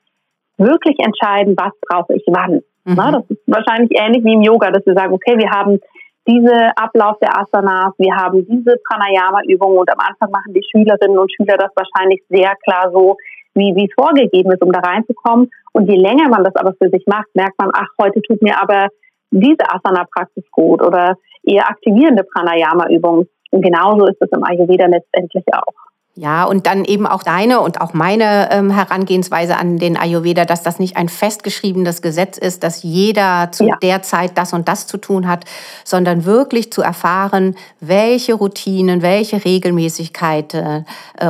wirklich 0.57 0.97
entscheiden, 0.99 1.55
was 1.59 1.73
brauche 1.87 2.15
ich 2.15 2.25
wann. 2.29 2.63
Mhm. 2.85 2.95
Na, 2.97 3.13
das 3.13 3.25
ist 3.29 3.43
wahrscheinlich 3.47 3.91
ähnlich 4.01 4.25
wie 4.25 4.33
im 4.33 4.41
Yoga, 4.41 4.71
dass 4.71 4.87
wir 4.87 4.95
sagen, 4.95 5.13
okay, 5.13 5.37
wir 5.37 5.51
haben 5.51 5.79
diese 6.27 6.73
Ablauf 6.77 7.19
der 7.21 7.39
Asanas, 7.39 7.93
wir 7.99 8.17
haben 8.17 8.47
diese 8.49 8.81
Pranayama-Übungen 8.89 9.77
und 9.77 9.93
am 9.93 10.01
Anfang 10.01 10.31
machen 10.31 10.55
die 10.55 10.65
Schülerinnen 10.73 11.19
und 11.19 11.31
Schüler 11.37 11.59
das 11.59 11.71
wahrscheinlich 11.77 12.23
sehr 12.31 12.55
klar 12.65 12.91
so, 12.91 13.19
wie, 13.57 13.75
wie 13.75 13.87
es 13.87 13.95
vorgegeben 13.95 14.53
ist, 14.53 14.63
um 14.63 14.73
da 14.73 14.81
reinzukommen. 14.81 15.51
Und 15.73 15.89
je 15.89 15.97
länger 15.97 16.29
man 16.29 16.45
das 16.45 16.55
aber 16.57 16.75
für 16.81 16.91
sich 16.91 17.05
macht, 17.07 17.29
merkt 17.35 17.59
man, 17.59 17.71
ach, 17.75 17.89
heute 18.01 18.23
tut 18.23 18.43
mir 18.43 18.61
aber 18.61 18.89
diese 19.31 19.69
Asana-Praxis 19.69 20.45
gut 20.51 20.83
oder 20.83 21.17
eher 21.43 21.69
aktivierende 21.69 22.25
Pranayama-Übungen. 22.25 23.29
Und 23.51 23.63
genauso 23.63 24.07
ist 24.07 24.21
es 24.21 24.31
im 24.33 24.45
Ayurveda 24.45 24.87
letztendlich 24.87 25.45
auch. 25.53 25.86
Ja, 26.19 26.45
und 26.45 26.67
dann 26.67 26.87
eben 26.87 27.07
auch 27.07 27.23
deine 27.23 27.61
und 27.61 27.83
auch 27.83 27.93
meine 27.93 28.51
ähm, 28.51 28.71
Herangehensweise 28.71 29.59
an 29.59 29.77
den 29.77 29.99
Ayurveda, 29.99 30.47
dass 30.47 30.63
das 30.63 30.79
nicht 30.79 30.97
ein 30.97 31.11
festgeschriebenes 31.11 32.01
Gesetz 32.01 32.39
ist, 32.39 32.63
dass 32.63 32.83
jeder 32.83 33.53
zu 33.53 33.67
ja. 33.67 33.77
der 33.83 34.01
Zeit 34.01 34.39
das 34.39 34.55
und 34.55 34.67
das 34.67 34.87
zu 34.87 34.97
tun 34.97 35.29
hat, 35.29 35.45
sondern 35.85 36.25
wirklich 36.25 36.73
zu 36.73 36.81
erfahren, 36.81 37.55
welche 37.81 38.33
Routinen, 38.33 39.03
welche 39.03 39.45
Regelmäßigkeit 39.45 40.55
äh, 40.55 40.85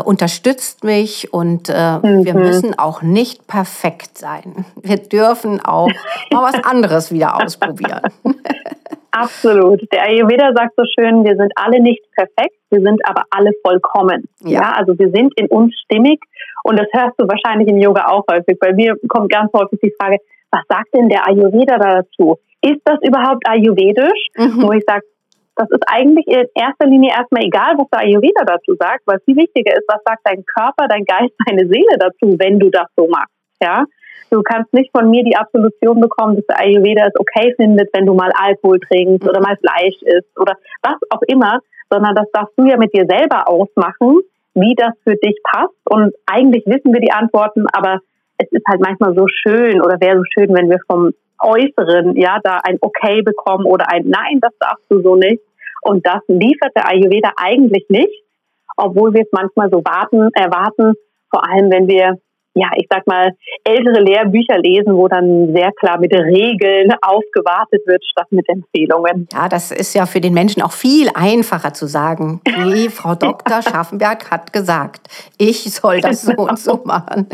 unterstützt 0.04 0.84
mich 0.84 1.32
und 1.32 1.68
äh, 1.68 1.98
mhm. 1.98 2.24
wir 2.24 2.34
müssen 2.34 2.78
auch 2.78 3.02
nicht 3.02 3.48
perfekt 3.48 4.18
sein. 4.18 4.66
Wir 4.80 4.98
dürfen 4.98 5.60
auch 5.64 5.90
mal 6.30 6.52
was 6.52 6.62
anderes 6.62 7.10
wieder 7.10 7.42
ausprobieren. 7.42 8.02
Absolut. 9.10 9.80
Der 9.92 10.04
Ayurveda 10.04 10.52
sagt 10.54 10.75
so 10.76 10.84
schön, 10.84 11.25
wir 11.25 11.36
sind 11.36 11.52
alle 11.56 11.80
nicht 11.80 12.02
perfekt, 12.14 12.56
wir 12.70 12.80
sind 12.80 13.00
aber 13.04 13.25
alle 13.30 13.52
vollkommen. 13.62 14.28
Ja. 14.40 14.60
ja. 14.60 14.72
also 14.72 14.98
wir 14.98 15.10
sind 15.10 15.32
in 15.38 15.46
uns 15.48 15.75
stimmig 15.84 16.20
und 16.64 16.78
das 16.78 16.86
hörst 16.92 17.14
du 17.18 17.26
wahrscheinlich 17.26 17.68
im 17.68 17.78
Yoga 17.78 18.06
auch 18.08 18.25
häufig. 18.30 18.58
Bei 18.58 18.72
mir 18.72 18.94
kommt 19.08 19.30
ganz 19.30 19.52
häufig 19.52 19.78
die 19.82 19.92
Frage, 19.98 20.18
was 20.50 20.62
sagt 20.68 20.94
denn 20.94 21.08
der 21.08 21.26
Ayurveda 21.26 21.78
dazu? 21.78 22.38
Ist 22.62 22.80
das 22.84 22.98
überhaupt 23.02 23.48
ayurvedisch? 23.48 24.28
Mhm. 24.36 24.62
Wo 24.62 24.72
ich 24.72 24.84
sage, 24.86 25.02
das 25.56 25.70
ist 25.70 25.84
eigentlich 25.86 26.26
in 26.26 26.46
erster 26.54 26.86
Linie 26.86 27.12
erstmal 27.16 27.44
egal, 27.44 27.75
was 27.78 27.88
der 27.90 28.00
Ayurveda 28.00 28.44
dazu 28.44 28.75
sagt, 28.78 29.06
weil 29.06 29.18
viel 29.25 29.36
wichtiger 29.36 29.72
ist, 29.72 29.84
was 29.88 30.02
sagt 30.04 30.20
dein 30.25 30.44
Körper, 30.44 30.86
dein 30.88 31.04
Geist, 31.04 31.32
deine 31.46 31.66
Seele 31.66 31.96
dazu, 31.98 32.36
wenn 32.38 32.58
du 32.58 32.70
das 32.70 32.88
so 32.96 33.08
machst. 33.08 33.32
Ja, 33.60 33.84
du 34.30 34.42
kannst 34.42 34.73
nicht 34.73 34.90
von 34.96 35.11
mir 35.11 35.23
die 35.25 35.37
Absolution 35.37 36.00
bekommen, 36.00 36.37
dass 36.37 36.46
der 36.46 36.61
Ayurveda 36.61 37.06
es 37.06 37.20
okay 37.20 37.54
findet, 37.56 37.88
wenn 37.92 38.06
du 38.06 38.14
mal 38.14 38.30
Alkohol 38.35 38.80
trinkst 38.80 39.28
oder 39.28 39.40
mal 39.40 39.56
Fleisch 39.56 40.00
isst 40.02 40.38
oder 40.38 40.54
was 40.82 40.96
auch 41.11 41.23
immer, 41.26 41.61
sondern 41.90 42.14
das 42.14 42.26
darfst 42.32 42.54
du 42.56 42.66
ja 42.66 42.76
mit 42.76 42.92
dir 42.94 43.06
selber 43.08 43.49
ausmachen, 43.49 44.20
wie 44.54 44.75
das 44.75 44.94
für 45.04 45.16
dich 45.16 45.37
passt. 45.44 45.75
Und 45.85 46.14
eigentlich 46.26 46.64
wissen 46.66 46.92
wir 46.92 47.00
die 47.00 47.12
Antworten, 47.12 47.66
aber 47.73 48.00
es 48.38 48.50
ist 48.50 48.66
halt 48.68 48.80
manchmal 48.80 49.14
so 49.14 49.26
schön 49.28 49.80
oder 49.80 50.00
wäre 50.00 50.18
so 50.18 50.25
schön, 50.35 50.54
wenn 50.54 50.70
wir 50.70 50.78
vom 50.87 51.12
Äußeren 51.40 52.16
ja 52.16 52.38
da 52.42 52.61
ein 52.64 52.78
Okay 52.80 53.23
bekommen 53.23 53.66
oder 53.66 53.87
ein 53.90 54.04
Nein, 54.06 54.40
das 54.40 54.52
darfst 54.58 54.87
du 54.90 55.02
so 55.02 55.16
nicht. 55.16 55.42
Und 55.82 56.06
das 56.06 56.20
liefert 56.26 56.75
der 56.75 56.88
Ayurveda 56.88 57.32
eigentlich 57.37 57.87
nicht, 57.88 58.25
obwohl 58.76 59.14
wir 59.14 59.23
es 59.23 59.28
manchmal 59.32 59.70
so 59.70 59.85
warten, 59.85 60.30
erwarten, 60.35 60.94
vor 61.30 61.49
allem 61.49 61.70
wenn 61.70 61.87
wir 61.87 62.18
ja, 62.56 62.70
ich 62.76 62.86
sag 62.88 63.06
mal, 63.06 63.32
ältere 63.64 64.00
Lehrbücher 64.00 64.58
lesen, 64.58 64.94
wo 64.96 65.08
dann 65.08 65.54
sehr 65.54 65.72
klar 65.72 66.00
mit 66.00 66.12
Regeln 66.12 66.90
aufgewartet 67.02 67.82
wird, 67.86 68.02
statt 68.04 68.28
mit 68.30 68.48
Empfehlungen. 68.48 69.28
Ja, 69.30 69.48
das 69.48 69.70
ist 69.70 69.94
ja 69.94 70.06
für 70.06 70.22
den 70.22 70.32
Menschen 70.32 70.62
auch 70.62 70.72
viel 70.72 71.10
einfacher 71.14 71.75
zu 71.75 71.86
sagen. 71.86 72.40
Nee, 72.64 72.88
Frau 72.90 73.14
Dr. 73.14 73.60
Schaffenberg 73.60 74.30
hat 74.30 74.54
gesagt, 74.54 75.08
ich 75.36 75.70
soll 75.70 76.00
das 76.00 76.22
so 76.22 76.32
und 76.32 76.58
so 76.58 76.80
machen. 76.84 77.28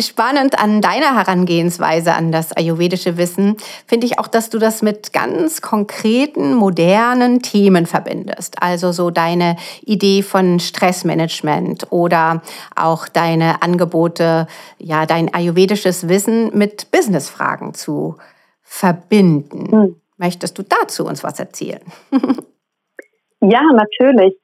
Spannend 0.00 0.58
an 0.58 0.80
deiner 0.80 1.14
Herangehensweise 1.16 2.12
an 2.14 2.32
das 2.32 2.52
ayurvedische 2.52 3.16
Wissen 3.16 3.56
finde 3.86 4.06
ich 4.06 4.18
auch, 4.18 4.26
dass 4.26 4.50
du 4.50 4.58
das 4.58 4.82
mit 4.82 5.12
ganz 5.12 5.62
konkreten, 5.62 6.54
modernen 6.54 7.40
Themen 7.40 7.86
verbindest. 7.86 8.62
Also 8.62 8.92
so 8.92 9.10
deine 9.10 9.56
Idee 9.84 10.22
von 10.22 10.58
Stressmanagement 10.58 11.92
oder 11.92 12.42
auch 12.74 13.08
deine 13.08 13.62
Angebote, 13.62 14.48
ja, 14.78 15.06
dein 15.06 15.32
ayurvedisches 15.32 16.08
Wissen 16.08 16.56
mit 16.56 16.90
Businessfragen 16.90 17.74
zu 17.74 18.16
verbinden. 18.62 19.70
Hm. 19.70 19.96
Möchtest 20.16 20.58
du 20.58 20.62
dazu 20.62 21.06
uns 21.06 21.22
was 21.22 21.38
erzählen? 21.38 21.82
ja, 23.40 23.62
natürlich 23.72 24.34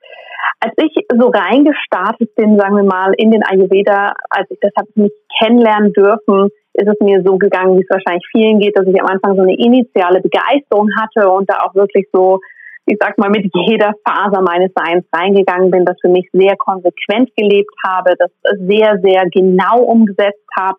als 0.61 0.75
ich 0.77 0.95
so 1.09 1.29
reingestartet 1.29 2.35
bin, 2.35 2.59
sagen 2.59 2.77
wir 2.77 2.85
mal, 2.85 3.13
in 3.17 3.31
den 3.31 3.43
Ayurveda, 3.45 4.13
als 4.31 4.51
ich 4.51 4.59
das 4.61 4.73
habe 4.77 4.89
mich 4.95 5.13
kennenlernen 5.41 5.93
dürfen, 5.93 6.51
ist 6.75 6.89
es 6.89 7.01
mir 7.01 7.23
so 7.25 7.37
gegangen, 7.37 7.77
wie 7.77 7.83
es 7.83 7.91
wahrscheinlich 7.91 8.27
vielen 8.31 8.59
geht, 8.59 8.77
dass 8.77 8.87
ich 8.87 9.01
am 9.01 9.09
Anfang 9.09 9.37
so 9.37 9.43
eine 9.43 9.57
initiale 9.57 10.21
Begeisterung 10.21 10.89
hatte 10.99 11.29
und 11.31 11.49
da 11.51 11.59
auch 11.65 11.75
wirklich 11.75 12.07
so, 12.13 12.41
ich 12.87 12.97
sag 12.99 13.19
mal, 13.19 13.31
mit 13.31 13.51
jeder 13.67 13.93
Faser 14.07 14.41
meines 14.41 14.71
Seins 14.75 15.05
reingegangen 15.13 15.71
bin, 15.71 15.85
das 15.85 15.97
für 16.01 16.09
mich 16.09 16.29
sehr 16.33 16.57
konsequent 16.57 17.31
gelebt 17.37 17.75
habe, 17.87 18.15
das 18.19 18.31
sehr, 18.59 18.99
sehr 19.03 19.29
genau 19.31 19.83
umgesetzt 19.83 20.47
habe 20.59 20.79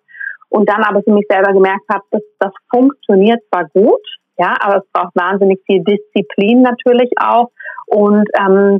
und 0.50 0.70
dann 0.70 0.84
aber 0.84 1.02
für 1.04 1.12
mich 1.12 1.26
selber 1.30 1.54
gemerkt 1.54 1.86
habe, 1.92 2.04
dass 2.12 2.22
das 2.40 2.54
funktioniert 2.74 3.42
zwar 3.52 3.66
gut, 3.74 4.02
ja, 4.38 4.56
aber 4.62 4.78
es 4.78 4.92
braucht 4.92 5.16
wahnsinnig 5.16 5.60
viel 5.66 5.84
Disziplin 5.84 6.64
natürlich 6.64 7.12
auch 7.20 7.50
und 7.88 8.28
ähm, 8.40 8.80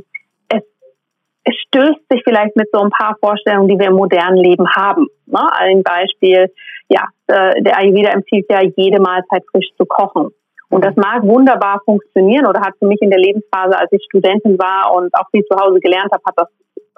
es 1.44 1.54
stößt 1.68 2.00
sich 2.10 2.22
vielleicht 2.24 2.56
mit 2.56 2.68
so 2.72 2.80
ein 2.80 2.90
paar 2.90 3.16
Vorstellungen, 3.20 3.68
die 3.68 3.78
wir 3.78 3.88
im 3.88 3.94
modernen 3.94 4.38
Leben 4.38 4.66
haben. 4.74 5.06
Ne? 5.26 5.40
Ein 5.58 5.82
Beispiel, 5.82 6.50
ja, 6.88 7.06
äh, 7.26 7.62
der 7.62 7.78
Ayurveda 7.78 8.10
empfiehlt 8.10 8.46
ja, 8.48 8.62
jede 8.76 9.00
Mahlzeit 9.00 9.44
frisch 9.50 9.68
zu 9.76 9.84
kochen. 9.84 10.30
Und 10.70 10.84
das 10.84 10.96
mag 10.96 11.22
wunderbar 11.22 11.80
funktionieren 11.84 12.46
oder 12.46 12.60
hat 12.60 12.74
für 12.78 12.86
mich 12.86 13.00
in 13.02 13.10
der 13.10 13.18
Lebensphase, 13.18 13.78
als 13.78 13.92
ich 13.92 14.02
Studentin 14.06 14.58
war 14.58 14.94
und 14.96 15.14
auch 15.14 15.28
viel 15.30 15.44
zu 15.44 15.56
Hause 15.56 15.78
gelernt 15.80 16.10
habe, 16.12 16.22
hat 16.26 16.34
das 16.36 16.48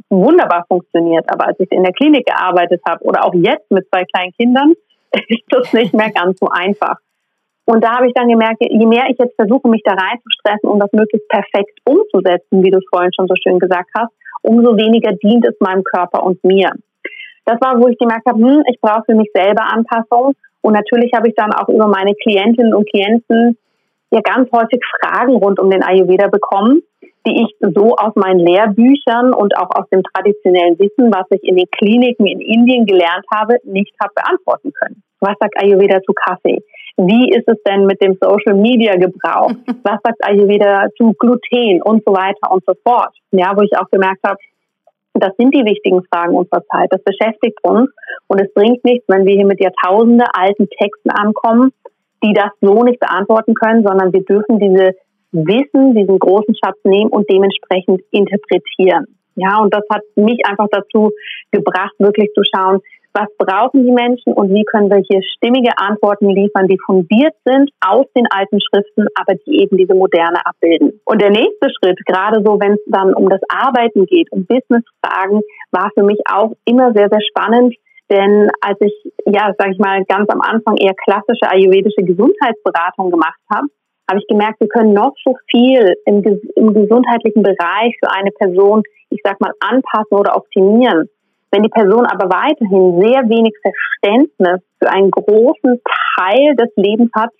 wunderbar 0.08 0.64
funktioniert. 0.68 1.24
Aber 1.28 1.48
als 1.48 1.58
ich 1.58 1.70
in 1.72 1.82
der 1.82 1.92
Klinik 1.92 2.26
gearbeitet 2.26 2.80
habe 2.88 3.04
oder 3.04 3.24
auch 3.24 3.34
jetzt 3.34 3.70
mit 3.70 3.86
zwei 3.88 4.04
kleinen 4.04 4.32
Kindern, 4.32 4.74
ist 5.28 5.44
das 5.48 5.72
nicht 5.72 5.92
mehr 5.92 6.10
ganz 6.10 6.38
so 6.38 6.48
einfach. 6.48 6.96
Und 7.64 7.82
da 7.82 7.96
habe 7.96 8.06
ich 8.06 8.14
dann 8.14 8.28
gemerkt, 8.28 8.58
je 8.60 8.86
mehr 8.86 9.06
ich 9.10 9.18
jetzt 9.18 9.34
versuche, 9.34 9.68
mich 9.68 9.82
da 9.84 9.92
reinzustressen, 9.92 10.70
um 10.70 10.78
das 10.78 10.92
möglichst 10.92 11.28
perfekt 11.28 11.80
umzusetzen, 11.84 12.62
wie 12.62 12.70
du 12.70 12.78
es 12.78 12.84
vorhin 12.88 13.10
schon 13.12 13.26
so 13.26 13.34
schön 13.42 13.58
gesagt 13.58 13.90
hast, 13.98 14.12
umso 14.46 14.76
weniger 14.76 15.12
dient 15.12 15.46
es 15.46 15.54
meinem 15.60 15.82
Körper 15.82 16.22
und 16.22 16.42
mir. 16.44 16.70
Das 17.44 17.60
war, 17.60 17.80
wo 17.80 17.88
ich 17.88 17.98
gemerkt 17.98 18.26
habe, 18.26 18.38
hm, 18.38 18.62
ich 18.70 18.80
brauche 18.80 19.04
für 19.06 19.14
mich 19.14 19.30
selber 19.34 19.62
Anpassung. 19.72 20.34
Und 20.62 20.72
natürlich 20.72 21.12
habe 21.14 21.28
ich 21.28 21.34
dann 21.34 21.52
auch 21.52 21.68
über 21.68 21.86
meine 21.86 22.14
Klientinnen 22.14 22.74
und 22.74 22.88
Klienten 22.88 23.56
ja 24.10 24.20
ganz 24.20 24.50
häufig 24.52 24.80
Fragen 24.98 25.36
rund 25.36 25.60
um 25.60 25.70
den 25.70 25.82
Ayurveda 25.82 26.28
bekommen, 26.28 26.82
die 27.26 27.42
ich 27.42 27.56
so 27.60 27.96
aus 27.96 28.14
meinen 28.14 28.40
Lehrbüchern 28.40 29.32
und 29.32 29.56
auch 29.56 29.70
aus 29.74 29.88
dem 29.90 30.02
traditionellen 30.02 30.78
Wissen, 30.78 31.12
was 31.12 31.26
ich 31.30 31.42
in 31.42 31.56
den 31.56 31.70
Kliniken 31.70 32.26
in 32.26 32.40
Indien 32.40 32.86
gelernt 32.86 33.24
habe, 33.32 33.56
nicht 33.64 33.94
habe 34.00 34.12
beantworten 34.14 34.72
können. 34.72 35.02
Was 35.20 35.34
sagt 35.40 35.54
Ayurveda 35.60 36.00
zu 36.02 36.12
Kaffee? 36.12 36.62
Wie 36.96 37.30
ist 37.30 37.46
es 37.46 37.62
denn 37.64 37.84
mit 37.84 38.00
dem 38.02 38.16
Social 38.20 38.54
Media 38.54 38.96
Gebrauch? 38.96 39.52
Was 39.82 40.00
sagt 40.02 40.24
Ayurveda 40.24 40.88
zu 40.96 41.12
Gluten 41.18 41.82
und 41.82 42.02
so 42.06 42.12
weiter 42.12 42.50
und 42.50 42.64
so 42.64 42.72
fort? 42.82 43.14
Ja, 43.32 43.52
wo 43.54 43.62
ich 43.62 43.76
auch 43.76 43.90
gemerkt 43.90 44.22
habe, 44.24 44.38
das 45.14 45.34
sind 45.38 45.54
die 45.54 45.64
wichtigen 45.64 46.02
Fragen 46.12 46.36
unserer 46.36 46.62
Zeit. 46.66 46.88
Das 46.90 47.02
beschäftigt 47.02 47.58
uns 47.62 47.90
und 48.28 48.40
es 48.40 48.52
bringt 48.54 48.84
nichts, 48.84 49.04
wenn 49.08 49.26
wir 49.26 49.34
hier 49.34 49.46
mit 49.46 49.60
Jahrtausende 49.60 50.24
alten 50.32 50.68
Texten 50.68 51.10
ankommen, 51.10 51.72
die 52.22 52.32
das 52.32 52.50
so 52.60 52.82
nicht 52.82 53.00
beantworten 53.00 53.54
können, 53.54 53.84
sondern 53.86 54.12
wir 54.12 54.24
dürfen 54.24 54.58
diese 54.58 54.94
Wissen, 55.32 55.94
diesen 55.94 56.18
großen 56.18 56.54
Schatz 56.56 56.78
nehmen 56.84 57.10
und 57.10 57.28
dementsprechend 57.30 58.00
interpretieren. 58.10 59.06
Ja, 59.34 59.58
und 59.60 59.72
das 59.72 59.84
hat 59.90 60.02
mich 60.14 60.40
einfach 60.46 60.68
dazu 60.70 61.10
gebracht, 61.50 61.92
wirklich 61.98 62.30
zu 62.34 62.42
schauen, 62.54 62.80
was 63.16 63.28
brauchen 63.38 63.84
die 63.84 63.92
Menschen 63.92 64.34
und 64.34 64.52
wie 64.52 64.64
können 64.64 64.90
wir 64.90 65.02
hier 65.08 65.22
stimmige 65.36 65.72
Antworten 65.78 66.28
liefern, 66.28 66.68
die 66.68 66.78
fundiert 66.84 67.34
sind 67.44 67.70
aus 67.80 68.04
den 68.14 68.26
alten 68.30 68.60
Schriften, 68.60 69.06
aber 69.16 69.34
die 69.46 69.62
eben 69.62 69.78
diese 69.78 69.94
moderne 69.94 70.44
abbilden. 70.44 71.00
Und 71.04 71.22
der 71.22 71.30
nächste 71.30 71.68
Schritt, 71.78 71.98
gerade 72.04 72.44
so, 72.44 72.60
wenn 72.60 72.72
es 72.72 72.84
dann 72.86 73.14
um 73.14 73.28
das 73.30 73.40
Arbeiten 73.48 74.04
geht, 74.04 74.30
um 74.32 74.44
Businessfragen, 74.44 75.40
war 75.70 75.90
für 75.94 76.04
mich 76.04 76.20
auch 76.30 76.52
immer 76.66 76.92
sehr, 76.92 77.08
sehr 77.08 77.22
spannend, 77.22 77.74
denn 78.10 78.50
als 78.60 78.78
ich, 78.80 78.94
ja, 79.24 79.50
sage 79.58 79.72
ich 79.72 79.78
mal, 79.78 80.04
ganz 80.04 80.28
am 80.30 80.40
Anfang 80.40 80.76
eher 80.76 80.94
klassische 80.94 81.50
ayurvedische 81.50 82.04
Gesundheitsberatung 82.04 83.10
gemacht 83.10 83.40
habe, 83.52 83.66
habe 84.08 84.20
ich 84.20 84.26
gemerkt, 84.28 84.60
wir 84.60 84.68
können 84.68 84.92
noch 84.92 85.14
so 85.24 85.34
viel 85.50 85.94
im, 86.04 86.22
im 86.54 86.74
gesundheitlichen 86.74 87.42
Bereich 87.42 87.96
für 87.98 88.12
eine 88.12 88.30
Person, 88.30 88.82
ich 89.10 89.20
sag 89.24 89.40
mal, 89.40 89.50
anpassen 89.60 90.16
oder 90.16 90.36
optimieren. 90.36 91.08
Wenn 91.50 91.62
die 91.62 91.68
Person 91.68 92.06
aber 92.06 92.28
weiterhin 92.28 93.00
sehr 93.00 93.22
wenig 93.28 93.54
Verständnis 93.62 94.60
für 94.78 94.90
einen 94.90 95.10
großen 95.10 95.80
Teil 96.18 96.56
des 96.56 96.70
Lebens 96.76 97.10
hat, 97.14 97.30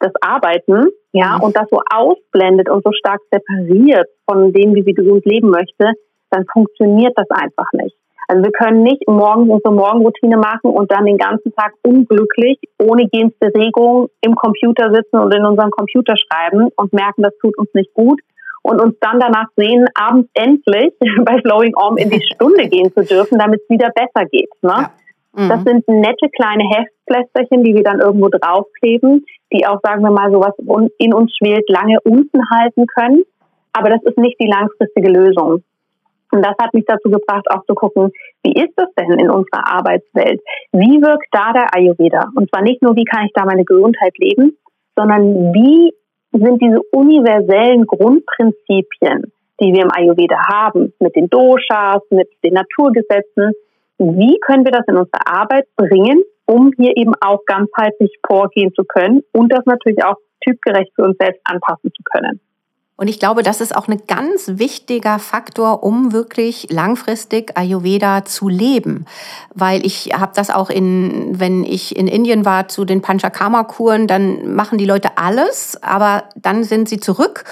das 0.00 0.12
Arbeiten, 0.20 0.88
ja, 1.12 1.36
mhm. 1.38 1.44
und 1.44 1.56
das 1.56 1.68
so 1.70 1.80
ausblendet 1.92 2.68
und 2.68 2.84
so 2.84 2.90
stark 2.92 3.20
separiert 3.30 4.08
von 4.28 4.52
dem, 4.52 4.74
wie 4.74 4.82
sie 4.82 4.92
gesund 4.92 5.24
leben 5.24 5.50
möchte, 5.50 5.92
dann 6.30 6.44
funktioniert 6.52 7.12
das 7.16 7.30
einfach 7.30 7.68
nicht. 7.72 7.96
Also 8.26 8.42
wir 8.42 8.52
können 8.52 8.82
nicht 8.82 9.06
morgens 9.06 9.50
unsere 9.50 9.74
Morgenroutine 9.74 10.38
machen 10.38 10.70
und 10.70 10.90
dann 10.90 11.04
den 11.04 11.18
ganzen 11.18 11.52
Tag 11.54 11.72
unglücklich, 11.82 12.58
ohne 12.80 13.06
jenste 13.12 13.52
Regung 13.54 14.08
im 14.22 14.34
Computer 14.34 14.92
sitzen 14.94 15.18
und 15.18 15.34
in 15.34 15.44
unserem 15.44 15.70
Computer 15.70 16.14
schreiben 16.16 16.68
und 16.76 16.92
merken, 16.92 17.22
das 17.22 17.36
tut 17.40 17.56
uns 17.58 17.68
nicht 17.74 17.92
gut, 17.92 18.20
und 18.64 18.80
uns 18.80 18.96
dann 19.00 19.20
danach 19.20 19.48
sehen, 19.56 19.86
abends 19.94 20.28
endlich 20.32 20.94
bei 21.24 21.38
Flowing 21.40 21.76
Om 21.76 21.98
in 21.98 22.10
die 22.10 22.22
Stunde 22.34 22.66
gehen 22.68 22.92
zu 22.92 23.04
dürfen, 23.04 23.38
damit 23.38 23.60
es 23.60 23.70
wieder 23.70 23.90
besser 23.90 24.26
geht. 24.26 24.50
Ne? 24.62 24.72
Ja. 24.72 24.90
Mhm. 25.36 25.48
Das 25.48 25.64
sind 25.64 25.86
nette 25.86 26.28
kleine 26.30 26.64
Heftplästerchen, 26.64 27.62
die 27.62 27.74
wir 27.74 27.82
dann 27.82 28.00
irgendwo 28.00 28.28
draufkleben, 28.28 29.24
die 29.52 29.66
auch, 29.66 29.80
sagen 29.82 30.02
wir 30.02 30.10
mal, 30.10 30.32
sowas 30.32 30.54
in 30.98 31.12
uns 31.12 31.36
schwelt, 31.36 31.68
lange 31.68 31.98
unten 32.04 32.40
halten 32.50 32.86
können. 32.86 33.22
Aber 33.72 33.90
das 33.90 34.02
ist 34.04 34.16
nicht 34.16 34.40
die 34.40 34.48
langfristige 34.48 35.10
Lösung. 35.10 35.62
Und 36.32 36.42
das 36.42 36.54
hat 36.58 36.72
mich 36.72 36.84
dazu 36.86 37.10
gebracht, 37.10 37.46
auch 37.50 37.64
zu 37.66 37.74
gucken, 37.74 38.10
wie 38.42 38.54
ist 38.54 38.72
das 38.76 38.88
denn 38.98 39.12
in 39.18 39.30
unserer 39.30 39.68
Arbeitswelt? 39.68 40.40
Wie 40.72 41.02
wirkt 41.02 41.28
da 41.32 41.52
der 41.52 41.74
Ayurveda? 41.74 42.30
Und 42.34 42.48
zwar 42.50 42.62
nicht 42.62 42.82
nur, 42.82 42.96
wie 42.96 43.04
kann 43.04 43.26
ich 43.26 43.32
da 43.34 43.44
meine 43.44 43.64
Gesundheit 43.64 44.16
leben, 44.18 44.56
sondern 44.96 45.52
wie 45.52 45.92
sind 46.38 46.60
diese 46.60 46.80
universellen 46.90 47.86
Grundprinzipien, 47.86 49.32
die 49.60 49.72
wir 49.72 49.82
im 49.82 49.90
Ayurveda 49.92 50.36
haben, 50.48 50.92
mit 50.98 51.14
den 51.14 51.28
Doshas, 51.28 52.02
mit 52.10 52.28
den 52.42 52.54
Naturgesetzen, 52.54 53.52
wie 53.98 54.38
können 54.40 54.64
wir 54.64 54.72
das 54.72 54.86
in 54.88 54.96
unsere 54.96 55.26
Arbeit 55.26 55.66
bringen, 55.76 56.22
um 56.46 56.72
hier 56.76 56.96
eben 56.96 57.14
auch 57.20 57.44
ganzheitlich 57.46 58.18
vorgehen 58.26 58.72
zu 58.74 58.84
können 58.84 59.22
und 59.32 59.52
das 59.52 59.64
natürlich 59.64 60.04
auch 60.04 60.16
typgerecht 60.44 60.92
für 60.94 61.04
uns 61.04 61.16
selbst 61.18 61.40
anpassen 61.44 61.90
zu 61.94 62.02
können. 62.04 62.40
Und 62.96 63.08
ich 63.08 63.18
glaube, 63.18 63.42
das 63.42 63.60
ist 63.60 63.74
auch 63.74 63.88
ein 63.88 64.00
ganz 64.06 64.44
wichtiger 64.46 65.18
Faktor, 65.18 65.82
um 65.82 66.12
wirklich 66.12 66.68
langfristig 66.70 67.56
Ayurveda 67.56 68.24
zu 68.24 68.48
leben. 68.48 69.06
Weil 69.52 69.84
ich 69.84 70.12
habe 70.16 70.32
das 70.36 70.50
auch 70.50 70.70
in, 70.70 71.40
wenn 71.40 71.64
ich 71.64 71.96
in 71.96 72.06
Indien 72.06 72.44
war 72.44 72.68
zu 72.68 72.84
den 72.84 73.02
Panchakarma-Kuren, 73.02 74.06
dann 74.06 74.54
machen 74.54 74.78
die 74.78 74.84
Leute 74.84 75.18
alles, 75.18 75.76
aber 75.82 76.24
dann 76.36 76.62
sind 76.62 76.88
sie 76.88 77.00
zurück 77.00 77.44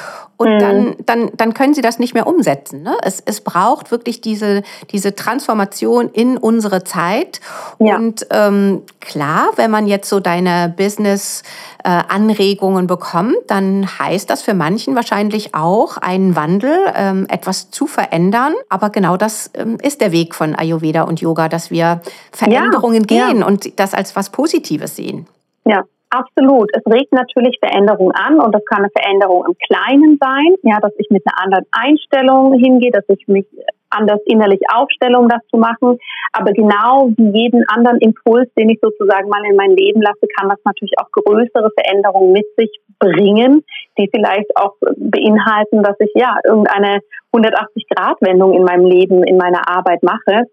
und 0.42 0.54
mhm. 0.54 0.58
dann, 0.58 0.96
dann, 1.06 1.30
dann 1.36 1.54
können 1.54 1.72
sie 1.74 1.82
das 1.82 2.00
nicht 2.00 2.14
mehr 2.14 2.26
umsetzen. 2.26 2.82
Ne? 2.82 2.96
Es, 3.02 3.22
es 3.24 3.40
braucht 3.40 3.92
wirklich 3.92 4.20
diese, 4.20 4.64
diese 4.90 5.14
Transformation 5.14 6.08
in 6.08 6.36
unsere 6.36 6.82
Zeit. 6.82 7.40
Ja. 7.78 7.94
Und 7.96 8.26
ähm, 8.30 8.82
klar, 9.00 9.50
wenn 9.54 9.70
man 9.70 9.86
jetzt 9.86 10.08
so 10.08 10.18
deine 10.18 10.74
Business-Anregungen 10.76 12.86
äh, 12.86 12.88
bekommt, 12.88 13.36
dann 13.46 13.86
heißt 13.98 14.28
das 14.28 14.42
für 14.42 14.54
manchen 14.54 14.96
wahrscheinlich 14.96 15.54
auch 15.54 15.96
einen 15.96 16.34
Wandel, 16.34 16.76
ähm, 16.96 17.26
etwas 17.28 17.70
zu 17.70 17.86
verändern. 17.86 18.54
Aber 18.68 18.90
genau 18.90 19.16
das 19.16 19.52
ähm, 19.54 19.78
ist 19.80 20.00
der 20.00 20.10
Weg 20.10 20.34
von 20.34 20.56
Ayurveda 20.56 21.02
und 21.02 21.20
Yoga, 21.20 21.48
dass 21.48 21.70
wir 21.70 22.00
Veränderungen 22.32 23.06
ja, 23.08 23.28
gehen 23.28 23.42
ja. 23.42 23.46
und 23.46 23.78
das 23.78 23.94
als 23.94 24.16
was 24.16 24.30
Positives 24.30 24.96
sehen. 24.96 25.28
Ja, 25.64 25.84
Absolut. 26.14 26.68
Es 26.74 26.84
regt 26.92 27.10
natürlich 27.12 27.56
Veränderungen 27.58 28.12
an 28.12 28.38
und 28.38 28.54
das 28.54 28.62
kann 28.66 28.80
eine 28.80 28.90
Veränderung 28.94 29.46
im 29.46 29.56
Kleinen 29.56 30.18
sein, 30.20 30.56
ja, 30.62 30.78
dass 30.78 30.92
ich 30.98 31.08
mit 31.08 31.22
einer 31.24 31.42
anderen 31.42 31.64
Einstellung 31.72 32.52
hingehe, 32.52 32.90
dass 32.90 33.04
ich 33.08 33.26
mich 33.28 33.46
anders 33.88 34.20
innerlich 34.26 34.60
aufstelle, 34.74 35.18
um 35.18 35.30
das 35.30 35.40
zu 35.50 35.56
machen. 35.56 35.98
Aber 36.34 36.52
genau 36.52 37.08
wie 37.16 37.30
jeden 37.32 37.64
anderen 37.68 37.98
Impuls, 38.00 38.46
den 38.58 38.68
ich 38.68 38.78
sozusagen 38.82 39.30
mal 39.30 39.42
in 39.48 39.56
mein 39.56 39.74
Leben 39.74 40.02
lasse, 40.02 40.26
kann 40.38 40.50
das 40.50 40.58
natürlich 40.66 40.92
auch 40.98 41.10
größere 41.12 41.70
Veränderungen 41.80 42.32
mit 42.32 42.46
sich 42.58 42.70
bringen, 42.98 43.64
die 43.96 44.10
vielleicht 44.14 44.54
auch 44.56 44.74
beinhalten, 44.96 45.82
dass 45.82 45.96
ich 45.98 46.12
ja 46.14 46.36
irgendeine 46.44 47.00
180-Grad-Wendung 47.32 48.52
in 48.52 48.64
meinem 48.64 48.84
Leben, 48.84 49.24
in 49.24 49.38
meiner 49.38 49.66
Arbeit 49.66 50.02
mache. 50.02 50.44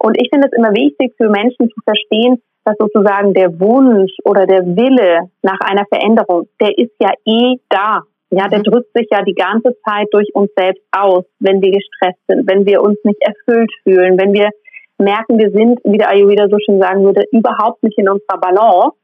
Und 0.00 0.20
ich 0.20 0.30
finde 0.32 0.48
es 0.50 0.58
immer 0.58 0.74
wichtig 0.74 1.14
für 1.16 1.28
Menschen 1.28 1.70
zu 1.70 1.80
verstehen, 1.84 2.42
dass 2.66 2.76
sozusagen 2.78 3.32
der 3.32 3.58
Wunsch 3.60 4.12
oder 4.24 4.44
der 4.44 4.66
Wille 4.66 5.30
nach 5.42 5.60
einer 5.60 5.84
Veränderung, 5.86 6.48
der 6.60 6.76
ist 6.76 6.92
ja 6.98 7.12
eh 7.24 7.56
da. 7.68 8.02
Ja, 8.30 8.48
der 8.48 8.58
mhm. 8.58 8.64
drückt 8.64 8.92
sich 8.92 9.06
ja 9.10 9.22
die 9.22 9.34
ganze 9.34 9.76
Zeit 9.86 10.08
durch 10.10 10.28
uns 10.34 10.50
selbst 10.56 10.82
aus, 10.90 11.24
wenn 11.38 11.62
wir 11.62 11.70
gestresst 11.70 12.20
sind, 12.26 12.48
wenn 12.48 12.66
wir 12.66 12.82
uns 12.82 12.98
nicht 13.04 13.22
erfüllt 13.22 13.70
fühlen, 13.84 14.18
wenn 14.18 14.32
wir 14.32 14.50
merken, 14.98 15.38
wir 15.38 15.52
sind, 15.52 15.78
wie 15.84 15.98
der 15.98 16.10
Ayurveda 16.10 16.48
so 16.48 16.56
schön 16.58 16.80
sagen 16.80 17.04
würde, 17.04 17.24
überhaupt 17.30 17.82
nicht 17.84 17.96
in 17.98 18.08
unserer 18.08 18.38
Balance. 18.38 18.96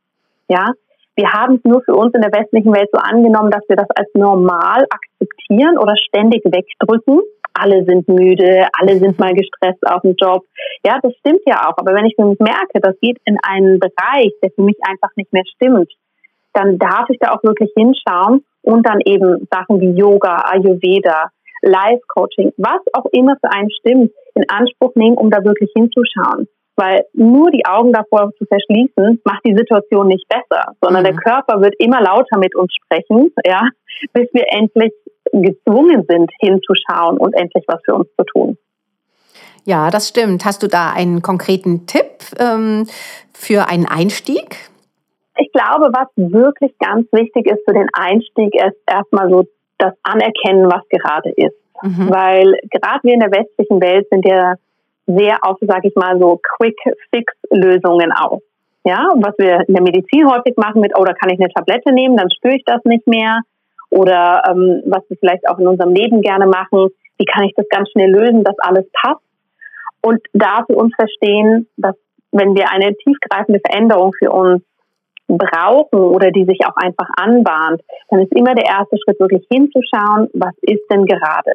Ja, 0.48 0.72
wir 1.14 1.30
haben 1.30 1.56
es 1.56 1.64
nur 1.64 1.82
für 1.82 1.94
uns 1.94 2.12
in 2.14 2.22
der 2.22 2.32
westlichen 2.32 2.74
Welt 2.74 2.88
so 2.92 2.98
angenommen, 2.98 3.50
dass 3.50 3.62
wir 3.68 3.76
das 3.76 3.88
als 3.94 4.08
normal 4.14 4.86
akzeptieren 4.90 5.78
oder 5.78 5.94
ständig 5.96 6.42
wegdrücken 6.44 7.20
alle 7.54 7.84
sind 7.84 8.08
müde, 8.08 8.66
alle 8.78 8.98
sind 8.98 9.18
mal 9.18 9.34
gestresst 9.34 9.86
auf 9.86 10.02
dem 10.02 10.14
Job. 10.20 10.44
Ja, 10.84 10.98
das 11.02 11.12
stimmt 11.18 11.42
ja 11.46 11.68
auch. 11.68 11.76
Aber 11.76 11.94
wenn 11.94 12.06
ich 12.06 12.14
für 12.16 12.26
mich 12.26 12.38
merke, 12.38 12.80
das 12.80 12.98
geht 13.00 13.18
in 13.24 13.38
einen 13.42 13.78
Bereich, 13.78 14.32
der 14.42 14.50
für 14.54 14.62
mich 14.62 14.76
einfach 14.82 15.10
nicht 15.16 15.32
mehr 15.32 15.44
stimmt, 15.54 15.90
dann 16.54 16.78
darf 16.78 17.08
ich 17.08 17.18
da 17.18 17.32
auch 17.32 17.42
wirklich 17.42 17.70
hinschauen 17.76 18.44
und 18.62 18.86
dann 18.86 19.00
eben 19.04 19.48
Sachen 19.50 19.80
wie 19.80 19.90
Yoga, 19.90 20.44
Ayurveda, 20.50 21.30
Life 21.62 22.02
Coaching, 22.08 22.52
was 22.56 22.80
auch 22.92 23.06
immer 23.12 23.36
für 23.40 23.50
einen 23.50 23.70
stimmt, 23.80 24.10
in 24.34 24.44
Anspruch 24.48 24.94
nehmen, 24.94 25.16
um 25.16 25.30
da 25.30 25.44
wirklich 25.44 25.70
hinzuschauen. 25.74 26.48
Weil 26.76 27.04
nur 27.12 27.50
die 27.50 27.66
Augen 27.66 27.92
davor 27.92 28.30
zu 28.38 28.46
verschließen, 28.46 29.20
macht 29.24 29.44
die 29.44 29.54
Situation 29.54 30.08
nicht 30.08 30.26
besser, 30.28 30.72
sondern 30.80 31.02
mhm. 31.02 31.06
der 31.06 31.16
Körper 31.16 31.60
wird 31.60 31.74
immer 31.78 32.00
lauter 32.00 32.38
mit 32.38 32.56
uns 32.56 32.72
sprechen, 32.74 33.32
ja, 33.44 33.62
bis 34.12 34.28
wir 34.32 34.44
endlich 34.50 34.92
gezwungen 35.32 36.04
sind, 36.08 36.30
hinzuschauen 36.40 37.18
und 37.18 37.32
endlich 37.34 37.64
was 37.66 37.80
für 37.84 37.94
uns 37.94 38.08
zu 38.16 38.24
tun. 38.24 38.58
Ja, 39.64 39.90
das 39.90 40.08
stimmt. 40.08 40.44
Hast 40.44 40.62
du 40.62 40.68
da 40.68 40.92
einen 40.92 41.22
konkreten 41.22 41.86
Tipp 41.86 42.24
ähm, 42.38 42.86
für 43.32 43.68
einen 43.68 43.86
Einstieg? 43.86 44.56
Ich 45.38 45.50
glaube, 45.52 45.90
was 45.92 46.08
wirklich 46.16 46.76
ganz 46.78 47.06
wichtig 47.12 47.46
ist 47.46 47.62
für 47.66 47.74
den 47.74 47.88
Einstieg, 47.92 48.54
ist 48.54 48.76
erstmal 48.86 49.30
so 49.30 49.44
das 49.78 49.94
Anerkennen, 50.02 50.66
was 50.70 50.82
gerade 50.88 51.30
ist. 51.30 51.56
Mhm. 51.82 52.10
Weil 52.10 52.58
gerade 52.70 53.00
wir 53.02 53.14
in 53.14 53.20
der 53.20 53.30
westlichen 53.30 53.80
Welt 53.80 54.06
sind 54.10 54.26
ja 54.26 54.54
sehr 55.06 55.38
auf, 55.42 55.58
sage 55.60 55.88
ich 55.88 55.94
mal, 55.96 56.18
so 56.20 56.40
Quick-Fix-Lösungen 56.56 58.12
aus. 58.12 58.40
Ja, 58.84 59.08
was 59.14 59.34
wir 59.38 59.60
in 59.68 59.74
der 59.74 59.82
Medizin 59.82 60.28
häufig 60.28 60.56
machen 60.56 60.80
mit, 60.80 60.92
oh, 60.96 61.04
da 61.04 61.12
kann 61.12 61.30
ich 61.30 61.40
eine 61.40 61.52
Tablette 61.52 61.92
nehmen, 61.92 62.16
dann 62.16 62.30
spüre 62.30 62.56
ich 62.56 62.64
das 62.64 62.84
nicht 62.84 63.06
mehr 63.06 63.40
oder 63.92 64.42
ähm, 64.48 64.82
was 64.86 65.02
wir 65.08 65.18
vielleicht 65.18 65.46
auch 65.48 65.58
in 65.58 65.68
unserem 65.68 65.92
Leben 65.92 66.22
gerne 66.22 66.46
machen, 66.46 66.88
wie 67.18 67.24
kann 67.26 67.44
ich 67.44 67.52
das 67.54 67.68
ganz 67.68 67.90
schnell 67.90 68.10
lösen, 68.10 68.42
dass 68.42 68.58
alles 68.58 68.86
passt 68.92 69.22
und 70.00 70.20
da 70.32 70.64
für 70.66 70.76
uns 70.76 70.94
verstehen, 70.94 71.68
dass 71.76 71.94
wenn 72.32 72.54
wir 72.54 72.70
eine 72.70 72.94
tiefgreifende 72.96 73.60
Veränderung 73.60 74.12
für 74.18 74.30
uns 74.30 74.62
brauchen 75.28 76.00
oder 76.00 76.30
die 76.30 76.46
sich 76.46 76.60
auch 76.66 76.76
einfach 76.76 77.08
anbahnt, 77.16 77.82
dann 78.08 78.20
ist 78.20 78.34
immer 78.34 78.54
der 78.54 78.64
erste 78.64 78.96
Schritt 79.04 79.20
wirklich 79.20 79.46
hinzuschauen, 79.50 80.28
was 80.32 80.54
ist 80.62 80.82
denn 80.90 81.04
gerade? 81.04 81.52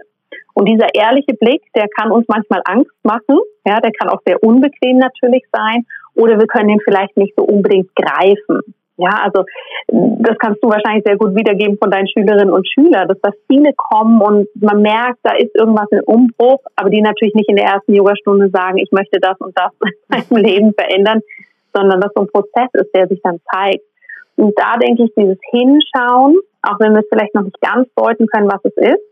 Und 0.53 0.69
dieser 0.69 0.93
ehrliche 0.93 1.33
Blick, 1.33 1.63
der 1.75 1.87
kann 1.87 2.11
uns 2.11 2.25
manchmal 2.27 2.61
Angst 2.65 2.95
machen, 3.03 3.39
ja, 3.65 3.79
der 3.79 3.91
kann 3.91 4.09
auch 4.09 4.21
sehr 4.25 4.41
unbequem 4.43 4.97
natürlich 4.97 5.43
sein, 5.51 5.85
oder 6.15 6.39
wir 6.39 6.47
können 6.47 6.69
ihn 6.69 6.81
vielleicht 6.83 7.17
nicht 7.17 7.33
so 7.35 7.43
unbedingt 7.43 7.95
greifen. 7.95 8.61
Ja, 8.97 9.21
also 9.23 9.45
das 9.89 10.37
kannst 10.39 10.63
du 10.63 10.69
wahrscheinlich 10.69 11.03
sehr 11.05 11.17
gut 11.17 11.35
wiedergeben 11.35 11.77
von 11.77 11.91
deinen 11.91 12.07
Schülerinnen 12.07 12.51
und 12.51 12.67
Schülern, 12.67 13.07
dass 13.07 13.19
da 13.21 13.29
viele 13.45 13.71
kommen 13.75 14.21
und 14.21 14.47
man 14.55 14.81
merkt, 14.81 15.19
da 15.21 15.35
ist 15.35 15.55
irgendwas 15.55 15.87
im 15.91 16.01
Umbruch, 16.05 16.59
aber 16.75 16.89
die 16.89 17.01
natürlich 17.01 17.35
nicht 17.35 17.49
in 17.49 17.57
der 17.57 17.65
ersten 17.65 17.93
Yogastunde 17.93 18.49
sagen, 18.49 18.79
ich 18.79 18.91
möchte 18.91 19.19
das 19.19 19.37
und 19.39 19.55
das 19.55 19.71
in 19.81 19.91
meinem 20.29 20.43
Leben 20.43 20.73
verändern, 20.73 21.21
sondern 21.73 22.01
dass 22.01 22.11
so 22.15 22.23
ein 22.23 22.27
Prozess 22.27 22.69
ist, 22.73 22.89
der 22.95 23.07
sich 23.07 23.21
dann 23.21 23.39
zeigt. 23.53 23.83
Und 24.35 24.53
da 24.57 24.77
denke 24.77 25.03
ich, 25.03 25.11
dieses 25.15 25.37
Hinschauen, 25.51 26.37
auch 26.63 26.79
wenn 26.79 26.93
wir 26.93 26.99
es 26.99 27.07
vielleicht 27.09 27.35
noch 27.35 27.43
nicht 27.43 27.61
ganz 27.61 27.87
deuten 27.95 28.25
können, 28.27 28.49
was 28.51 28.63
es 28.63 28.75
ist, 28.77 29.03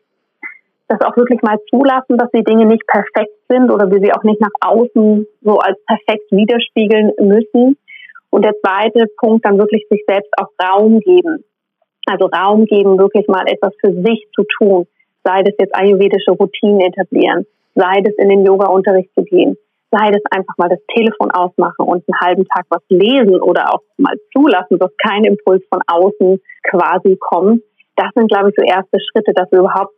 das 0.88 1.02
auch 1.02 1.18
wirklich 1.18 1.42
mal 1.42 1.58
zulassen, 1.70 2.18
dass 2.18 2.30
die 2.32 2.44
Dinge 2.44 2.66
nicht 2.66 2.86
perfekt 2.88 3.34
sind 3.50 3.72
oder 3.72 3.90
wir 3.90 4.00
sie 4.00 4.14
auch 4.14 4.24
nicht 4.24 4.40
nach 4.40 4.54
außen 4.62 5.26
so 5.42 5.58
als 5.58 5.78
perfekt 5.86 6.32
widerspiegeln 6.32 7.12
müssen, 7.20 7.78
und 8.36 8.44
der 8.44 8.60
zweite 8.60 9.06
Punkt, 9.16 9.46
dann 9.46 9.58
wirklich 9.58 9.88
sich 9.90 10.04
selbst 10.06 10.30
auch 10.38 10.50
Raum 10.62 11.00
geben. 11.00 11.46
Also 12.06 12.26
Raum 12.26 12.66
geben, 12.66 13.00
wirklich 13.00 13.30
mal 13.30 13.46
etwas 13.48 13.74
für 13.80 13.94
sich 13.94 14.28
zu 14.36 14.44
tun. 14.58 14.88
Sei 15.24 15.42
das 15.42 15.54
jetzt 15.58 15.74
ayurvedische 15.74 16.32
Routinen 16.32 16.82
etablieren, 16.82 17.46
sei 17.76 18.02
das 18.04 18.14
in 18.18 18.28
den 18.28 18.46
Yoga-Unterricht 18.46 19.10
zu 19.16 19.24
gehen, 19.24 19.56
sei 19.90 20.12
das 20.12 20.22
einfach 20.32 20.54
mal 20.58 20.68
das 20.68 20.82
Telefon 20.94 21.32
ausmachen 21.32 21.86
und 21.86 22.04
einen 22.06 22.20
halben 22.20 22.46
Tag 22.50 22.66
was 22.68 22.82
lesen 22.90 23.40
oder 23.40 23.74
auch 23.74 23.80
mal 23.96 24.18
zulassen, 24.36 24.80
dass 24.80 24.92
kein 24.98 25.24
Impuls 25.24 25.64
von 25.70 25.80
außen 25.88 26.42
quasi 26.70 27.16
kommt. 27.18 27.64
Das 27.96 28.10
sind, 28.16 28.30
glaube 28.30 28.50
ich, 28.50 28.56
so 28.58 28.66
erste 28.66 29.00
Schritte, 29.00 29.32
dass 29.34 29.50
wir 29.54 29.60
überhaupt, 29.60 29.94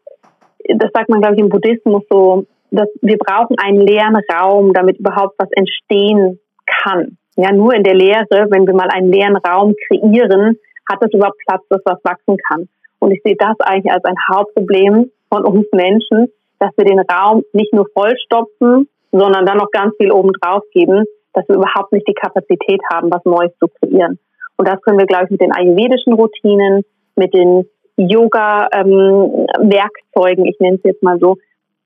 das 0.76 0.92
sagt 0.94 1.10
man, 1.10 1.22
glaube 1.22 1.34
ich, 1.34 1.42
im 1.42 1.50
Buddhismus 1.50 2.04
so, 2.08 2.46
dass 2.70 2.88
wir 3.02 3.18
brauchen 3.18 3.58
einen 3.58 3.82
leeren 3.82 4.16
Raum, 4.32 4.74
damit 4.74 5.00
überhaupt 5.00 5.34
was 5.40 5.50
entstehen 5.54 6.40
kann. 6.84 7.18
Ja, 7.38 7.52
nur 7.52 7.74
in 7.74 7.84
der 7.84 7.94
Lehre, 7.94 8.48
wenn 8.50 8.66
wir 8.66 8.74
mal 8.74 8.90
einen 8.90 9.12
leeren 9.12 9.38
Raum 9.38 9.76
kreieren, 9.88 10.58
hat 10.90 11.02
es 11.02 11.14
überhaupt 11.14 11.38
Platz, 11.48 11.62
dass 11.70 11.82
was 11.86 12.04
wachsen 12.04 12.38
kann. 12.50 12.68
Und 13.00 13.12
ich 13.12 13.22
sehe 13.24 13.36
das 13.38 13.56
eigentlich 13.60 13.94
als 13.94 14.04
ein 14.06 14.16
Hauptproblem 14.34 15.12
von 15.30 15.46
uns 15.46 15.68
Menschen, 15.72 16.32
dass 16.60 16.72
wir 16.78 16.86
den 16.86 17.00
Raum 17.00 17.44
nicht 17.54 17.72
nur 17.74 17.86
vollstopfen, 17.94 18.90
sondern 19.12 19.46
dann 19.46 19.58
noch 19.58 19.70
ganz 19.72 19.94
viel 19.98 20.12
obendrauf 20.12 20.64
geben, 20.74 21.06
dass 21.34 21.48
wir 21.48 21.58
überhaupt 21.58 21.94
nicht 21.94 22.08
die 22.08 22.16
Kapazität 22.16 22.82
haben, 22.92 23.12
was 23.12 23.24
Neues 23.24 23.52
zu 23.60 23.68
kreieren. 23.68 24.18
Und 24.58 24.68
das 24.68 24.82
können 24.82 24.98
wir, 24.98 25.06
glaube 25.06 25.26
ich, 25.26 25.32
mit 25.32 25.42
den 25.42 25.54
ayurvedischen 25.54 26.14
Routinen, 26.14 26.84
mit 27.16 27.36
den 27.36 27.70
Yoga-Werkzeugen, 27.98 30.46
ähm, 30.46 30.52
ich 30.52 30.60
nenne 30.60 30.78
es 30.78 30.84
jetzt 30.84 31.04
mal 31.04 31.20
so, 31.20 31.38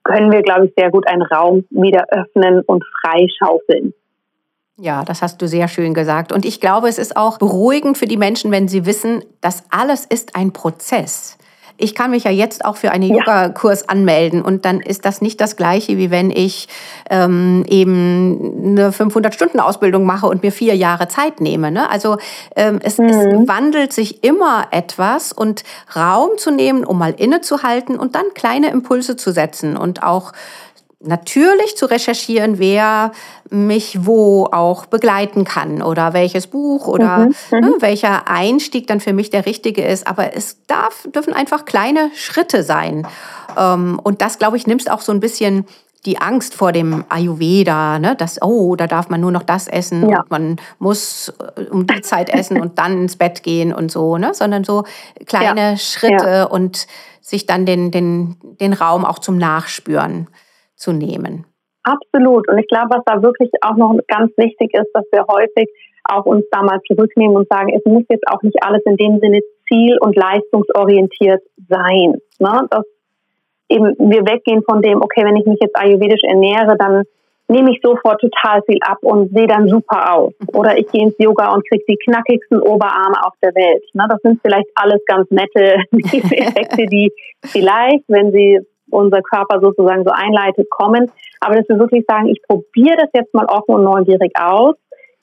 können 0.03 0.31
wir, 0.31 0.41
glaube 0.41 0.67
ich, 0.67 0.73
sehr 0.77 0.89
gut 0.89 1.05
einen 1.07 1.21
Raum 1.21 1.65
wieder 1.69 2.05
öffnen 2.09 2.61
und 2.65 2.83
freischaufeln. 3.01 3.93
Ja, 4.77 5.03
das 5.03 5.21
hast 5.21 5.41
du 5.41 5.47
sehr 5.47 5.67
schön 5.67 5.93
gesagt. 5.93 6.31
Und 6.31 6.45
ich 6.45 6.60
glaube, 6.60 6.88
es 6.88 6.97
ist 6.97 7.17
auch 7.17 7.38
beruhigend 7.38 7.97
für 7.97 8.07
die 8.07 8.17
Menschen, 8.17 8.51
wenn 8.51 8.67
sie 8.67 8.86
wissen, 8.86 9.23
das 9.41 9.63
alles 9.69 10.05
ist 10.05 10.36
ein 10.36 10.53
Prozess. 10.53 11.38
Ich 11.77 11.95
kann 11.95 12.12
mich 12.12 12.25
ja 12.25 12.31
jetzt 12.31 12.63
auch 12.63 12.77
für 12.77 12.91
einen 12.91 13.10
ja. 13.10 13.17
Yoga-Kurs 13.17 13.89
anmelden 13.89 14.43
und 14.43 14.65
dann 14.65 14.81
ist 14.81 15.03
das 15.03 15.19
nicht 15.21 15.41
das 15.41 15.55
gleiche, 15.55 15.97
wie 15.97 16.12
wenn 16.12 16.29
ich 16.29 16.67
ähm, 17.10 17.65
eben 17.67 18.77
eine 18.77 18.91
500-Stunden-Ausbildung 18.91 20.05
mache 20.05 20.27
und 20.27 20.43
mir 20.43 20.51
vier 20.51 20.75
Jahre 20.75 21.07
Zeit 21.07 21.41
nehme. 21.41 21.71
Ne? 21.71 21.89
Also 21.89 22.17
ähm, 22.55 22.79
es, 22.84 22.99
mhm. 22.99 23.07
es 23.07 23.47
wandelt 23.47 23.93
sich 23.93 24.23
immer 24.23 24.67
etwas 24.69 25.34
und 25.34 25.63
Raum 25.95 26.38
zu 26.38 26.51
nehmen, 26.51 26.86
um 26.86 26.99
mal 26.99 27.15
innezuhalten 27.17 27.97
und 27.97 28.13
dann 28.13 28.25
kleine 28.36 28.69
Impulse 28.69 29.15
zu 29.15 29.31
setzen 29.31 29.75
und 29.75 30.03
auch 30.03 30.34
natürlich 31.03 31.75
zu 31.77 31.85
recherchieren, 31.85 32.59
wer 32.59 33.11
mich 33.49 34.05
wo 34.05 34.47
auch 34.51 34.85
begleiten 34.85 35.43
kann 35.43 35.81
oder 35.81 36.13
welches 36.13 36.47
Buch 36.47 36.87
oder 36.87 37.17
mhm, 37.17 37.35
ne, 37.51 37.61
mhm. 37.61 37.75
welcher 37.81 38.27
Einstieg 38.27 38.87
dann 38.87 38.99
für 38.99 39.13
mich 39.13 39.29
der 39.29 39.45
richtige 39.45 39.83
ist. 39.83 40.07
Aber 40.07 40.35
es 40.35 40.57
darf, 40.67 41.07
dürfen 41.13 41.33
einfach 41.33 41.65
kleine 41.65 42.11
Schritte 42.15 42.63
sein. 42.63 43.07
Ähm, 43.57 43.99
und 44.01 44.21
das, 44.21 44.39
glaube 44.39 44.57
ich, 44.57 44.67
nimmst 44.67 44.89
auch 44.89 45.01
so 45.01 45.11
ein 45.11 45.19
bisschen 45.19 45.65
die 46.05 46.19
Angst 46.19 46.55
vor 46.55 46.71
dem 46.71 47.03
Ayurveda, 47.09 47.99
ne, 47.99 48.15
dass, 48.15 48.41
oh, 48.41 48.75
da 48.75 48.87
darf 48.87 49.09
man 49.09 49.21
nur 49.21 49.31
noch 49.31 49.43
das 49.43 49.67
essen 49.67 50.09
ja. 50.09 50.21
und 50.21 50.31
man 50.31 50.55
muss 50.79 51.31
äh, 51.57 51.63
um 51.65 51.85
die 51.85 52.01
Zeit 52.01 52.29
essen 52.29 52.59
und 52.59 52.79
dann 52.79 53.03
ins 53.03 53.17
Bett 53.17 53.43
gehen 53.43 53.71
und 53.71 53.91
so, 53.91 54.17
ne, 54.17 54.33
sondern 54.33 54.63
so 54.63 54.83
kleine 55.27 55.71
ja. 55.71 55.77
Schritte 55.77 56.27
ja. 56.27 56.43
und 56.45 56.87
sich 57.21 57.45
dann 57.45 57.67
den, 57.67 57.91
den, 57.91 58.35
den 58.59 58.73
Raum 58.73 59.05
auch 59.05 59.19
zum 59.19 59.37
Nachspüren 59.37 60.27
zu 60.81 60.91
nehmen. 60.91 61.45
Absolut. 61.83 62.47
Und 62.49 62.57
ich 62.59 62.67
glaube, 62.67 62.89
was 62.89 63.03
da 63.05 63.21
wirklich 63.21 63.49
auch 63.61 63.75
noch 63.75 63.97
ganz 64.07 64.31
wichtig 64.37 64.73
ist, 64.73 64.89
dass 64.93 65.05
wir 65.11 65.25
häufig 65.27 65.67
auch 66.03 66.25
uns 66.25 66.45
da 66.51 66.61
mal 66.61 66.79
zurücknehmen 66.87 67.35
und 67.35 67.47
sagen, 67.47 67.73
es 67.73 67.83
muss 67.85 68.03
jetzt 68.09 68.27
auch 68.27 68.41
nicht 68.41 68.57
alles 68.63 68.81
in 68.85 68.97
dem 68.97 69.19
Sinne 69.19 69.39
ziel- 69.67 69.97
und 69.99 70.15
leistungsorientiert 70.15 71.41
sein. 71.69 72.17
Ne? 72.39 72.67
Dass 72.69 72.85
eben 73.69 73.95
wir 73.97 74.25
weggehen 74.25 74.63
von 74.63 74.81
dem, 74.81 75.01
okay, 75.01 75.23
wenn 75.23 75.37
ich 75.37 75.45
mich 75.45 75.59
jetzt 75.61 75.77
ayurvedisch 75.77 76.23
ernähre, 76.23 76.75
dann 76.77 77.03
nehme 77.47 77.71
ich 77.71 77.81
sofort 77.83 78.21
total 78.21 78.61
viel 78.63 78.79
ab 78.81 78.97
und 79.01 79.31
sehe 79.33 79.47
dann 79.47 79.67
super 79.67 80.15
aus. 80.15 80.33
Oder 80.53 80.77
ich 80.77 80.87
gehe 80.87 81.03
ins 81.03 81.17
Yoga 81.17 81.53
und 81.53 81.67
kriege 81.67 81.83
die 81.87 81.97
knackigsten 81.97 82.61
Oberarme 82.61 83.17
auf 83.25 83.33
der 83.41 83.53
Welt. 83.55 83.83
Ne? 83.93 84.05
Das 84.09 84.21
sind 84.21 84.39
vielleicht 84.41 84.69
alles 84.75 85.01
ganz 85.05 85.29
nette 85.31 85.75
Effekte, 85.91 86.85
die 86.85 87.11
vielleicht, 87.43 88.05
wenn 88.07 88.31
sie 88.31 88.59
unser 88.91 89.21
Körper 89.21 89.60
sozusagen 89.62 90.04
so 90.04 90.12
einleitet, 90.12 90.69
kommen. 90.69 91.12
Aber 91.39 91.56
dass 91.56 91.67
wir 91.69 91.80
wirklich 91.80 92.06
sagen, 92.08 92.27
ich 92.27 92.41
probiere 92.47 92.97
das 92.97 93.10
jetzt 93.13 93.34
mal 93.34 93.45
offen 93.45 93.75
und 93.75 93.84
neugierig 93.84 94.32
aus. 94.39 94.75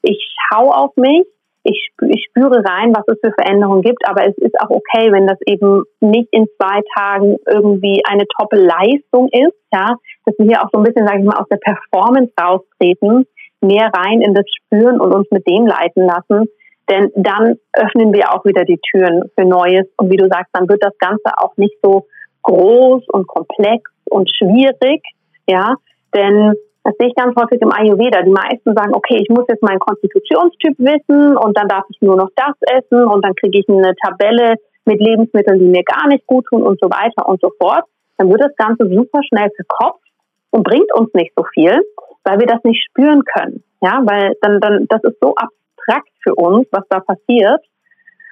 Ich 0.03 0.19
schaue 0.51 0.75
auf 0.75 0.97
mich. 0.97 1.27
Ich, 1.65 1.91
ich 2.09 2.27
spüre 2.31 2.65
rein, 2.65 2.95
was 2.95 3.05
es 3.09 3.19
für 3.23 3.33
Veränderungen 3.33 3.83
gibt. 3.83 4.07
Aber 4.09 4.27
es 4.27 4.37
ist 4.39 4.59
auch 4.61 4.71
okay, 4.71 5.13
wenn 5.13 5.27
das 5.27 5.39
eben 5.47 5.85
nicht 6.01 6.29
in 6.33 6.47
zwei 6.57 6.81
Tagen 6.97 7.37
irgendwie 7.47 8.03
eine 8.09 8.27
toppe 8.39 8.57
Leistung 8.57 9.29
ist. 9.33 9.57
Ja, 9.73 9.97
dass 10.25 10.35
wir 10.39 10.47
hier 10.47 10.63
auch 10.63 10.71
so 10.73 10.79
ein 10.79 10.85
bisschen, 10.85 11.07
sage 11.07 11.21
ich 11.21 11.27
mal, 11.27 11.39
aus 11.39 11.49
der 11.51 11.59
Performance 11.59 12.33
raustreten, 12.41 13.27
mehr 13.61 13.91
rein 13.93 14.23
in 14.23 14.35
das 14.35 14.47
Spüren 14.57 15.01
und 15.01 15.13
uns 15.13 15.27
mit 15.31 15.47
dem 15.47 15.67
leiten 15.67 16.07
lassen. 16.07 16.49
Denn 16.89 17.13
dann 17.17 17.59
öffnen 17.75 18.15
wir 18.15 18.33
auch 18.33 18.45
wieder 18.45 18.65
die 18.65 18.79
Türen 18.79 19.31
für 19.37 19.45
Neues. 19.45 19.87
Und 19.99 20.11
wie 20.11 20.17
du 20.17 20.27
sagst, 20.29 20.51
dann 20.55 20.69
wird 20.69 20.83
das 20.83 20.97
Ganze 20.99 21.37
auch 21.37 21.57
nicht 21.57 21.77
so 21.83 22.07
groß 22.49 23.05
und 23.09 23.27
komplex 23.27 23.91
und 24.11 24.29
schwierig, 24.31 25.03
ja, 25.47 25.75
denn 26.15 26.55
das 26.85 26.95
sehe 26.99 27.09
ich 27.09 27.15
ganz 27.15 27.37
häufig 27.37 27.61
im 27.61 27.73
Ayurveda. 27.73 28.23
Die 28.23 28.31
meisten 28.31 28.75
sagen, 28.75 28.95
okay, 28.95 29.19
ich 29.21 29.29
muss 29.29 29.45
jetzt 29.49 29.63
meinen 29.63 29.79
Konstitutionstyp 29.79 30.79
wissen 30.79 31.37
und 31.37 31.57
dann 31.57 31.69
darf 31.69 31.85
ich 31.91 32.01
nur 32.01 32.17
noch 32.17 32.31
das 32.35 32.57
essen 32.63 33.05
und 33.05 33.23
dann 33.25 33.35
kriege 33.35 33.59
ich 33.59 33.69
eine 33.69 33.95
Tabelle 33.97 34.55
mit 34.87 34.99
Lebensmitteln, 35.01 35.59
die 35.59 35.67
mir 35.67 35.83
gar 35.85 36.09
nicht 36.09 36.27
gut 36.27 36.47
tun 36.47 36.63
und 36.63 36.81
so 36.81 36.89
weiter 36.89 37.29
und 37.29 37.41
so 37.43 37.51
fort. 37.61 37.85
Dann 38.17 38.31
wird 38.31 38.41
das 38.41 38.57
Ganze 38.57 38.89
super 38.89 39.21
schnell 39.29 39.51
verkopft 39.55 40.09
und 40.51 40.63
bringt 40.63 40.93
uns 40.95 41.13
nicht 41.13 41.33
so 41.37 41.45
viel, 41.53 41.79
weil 42.25 42.41
wir 42.41 42.47
das 42.47 42.65
nicht 42.65 42.83
spüren 42.89 43.23
können. 43.37 43.63
Ja, 43.83 44.01
weil 44.05 44.35
dann, 44.41 44.61
dann, 44.61 44.87
das 44.89 45.05
ist 45.05 45.19
so 45.21 45.35
abstrakt 45.35 46.09
für 46.23 46.35
uns, 46.35 46.67
was 46.73 46.85
da 46.89 47.01
passiert. 47.01 47.61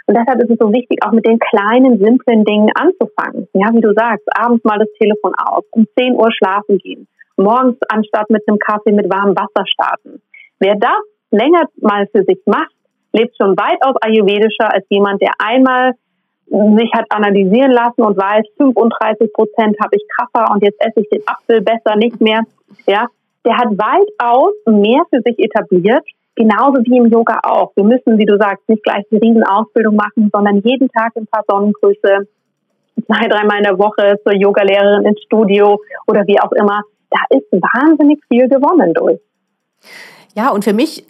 Und 0.07 0.17
deshalb 0.17 0.41
ist 0.41 0.51
es 0.51 0.59
so 0.59 0.73
wichtig, 0.73 1.05
auch 1.05 1.13
mit 1.13 1.27
den 1.27 1.39
kleinen, 1.39 1.99
simplen 1.99 2.45
Dingen 2.45 2.71
anzufangen. 2.75 3.49
Ja, 3.55 3.73
wie 3.73 3.81
du 3.81 3.93
sagst, 3.93 4.25
abends 4.37 4.65
mal 4.65 4.79
das 4.79 4.89
Telefon 5.01 5.33
aus, 5.37 5.65
um 5.73 5.87
10 5.99 6.15
Uhr 6.15 6.31
schlafen 6.33 6.79
gehen, 6.79 7.09
morgens 7.37 7.77
anstatt 7.89 8.31
mit 8.31 8.47
einem 8.47 8.59
Kaffee 8.59 8.93
mit 8.93 9.11
warmem 9.11 9.37
Wasser 9.37 9.67
starten. 9.67 10.23
Wer 10.61 10.77
das 10.77 11.03
länger 11.31 11.65
mal 11.81 12.07
für 12.13 12.23
sich 12.23 12.41
macht, 12.47 12.73
lebt 13.13 13.37
schon 13.37 13.57
weitaus 13.57 13.97
ayurvedischer 14.01 14.73
als 14.73 14.87
jemand, 14.91 15.21
der 15.21 15.33
einmal 15.39 15.93
sich 16.49 16.91
hat 16.95 17.07
analysieren 17.11 17.73
lassen 17.73 18.03
und 18.03 18.17
weiß, 18.17 18.45
35 18.57 19.33
Prozent 19.33 19.77
habe 19.83 19.97
ich 19.97 20.07
Kaffer 20.17 20.53
und 20.53 20.63
jetzt 20.63 20.81
esse 20.81 21.01
ich 21.01 21.09
den 21.09 21.23
Apfel 21.27 21.61
besser 21.61 21.97
nicht 21.97 22.21
mehr. 22.21 22.43
Ja, 22.87 23.07
der 23.45 23.57
hat 23.57 23.71
weitaus 23.71 24.55
mehr 24.67 25.03
für 25.11 25.21
sich 25.23 25.39
etabliert, 25.39 26.05
genauso 26.37 26.85
wie 26.85 26.99
im 26.99 27.07
Yoga 27.07 27.41
auch. 27.43 27.73
Wir 27.75 27.85
müssen, 27.85 28.19
wie 28.19 28.27
du 28.27 28.37
sagst, 28.39 28.69
nicht 28.69 28.85
gleich 28.85 29.05
die 29.11 29.17
Riesenausbildung 29.17 29.97
machen, 29.97 30.31
sondern 30.33 30.61
jeden 30.61 30.89
Tag 30.91 31.17
ein 31.17 31.27
paar 31.27 31.45
Sonnengrüße, 31.49 32.29
zwei, 33.07 33.29
dreimal 33.29 33.59
in 33.59 33.65
der 33.65 33.79
Woche 33.79 34.21
zur 34.23 34.35
Yogalehrerin 34.35 35.07
ins 35.07 35.23
Studio 35.23 35.81
oder 36.07 36.27
wie 36.27 36.41
auch 36.41 36.53
immer. 36.53 36.83
Da 37.11 37.19
ist 37.31 37.47
wahnsinnig 37.51 38.21
viel 38.29 38.49
gewonnen 38.49 38.93
durch. 38.95 39.19
Ja, 40.35 40.51
und 40.51 40.65
für 40.65 40.75
mich 40.75 41.07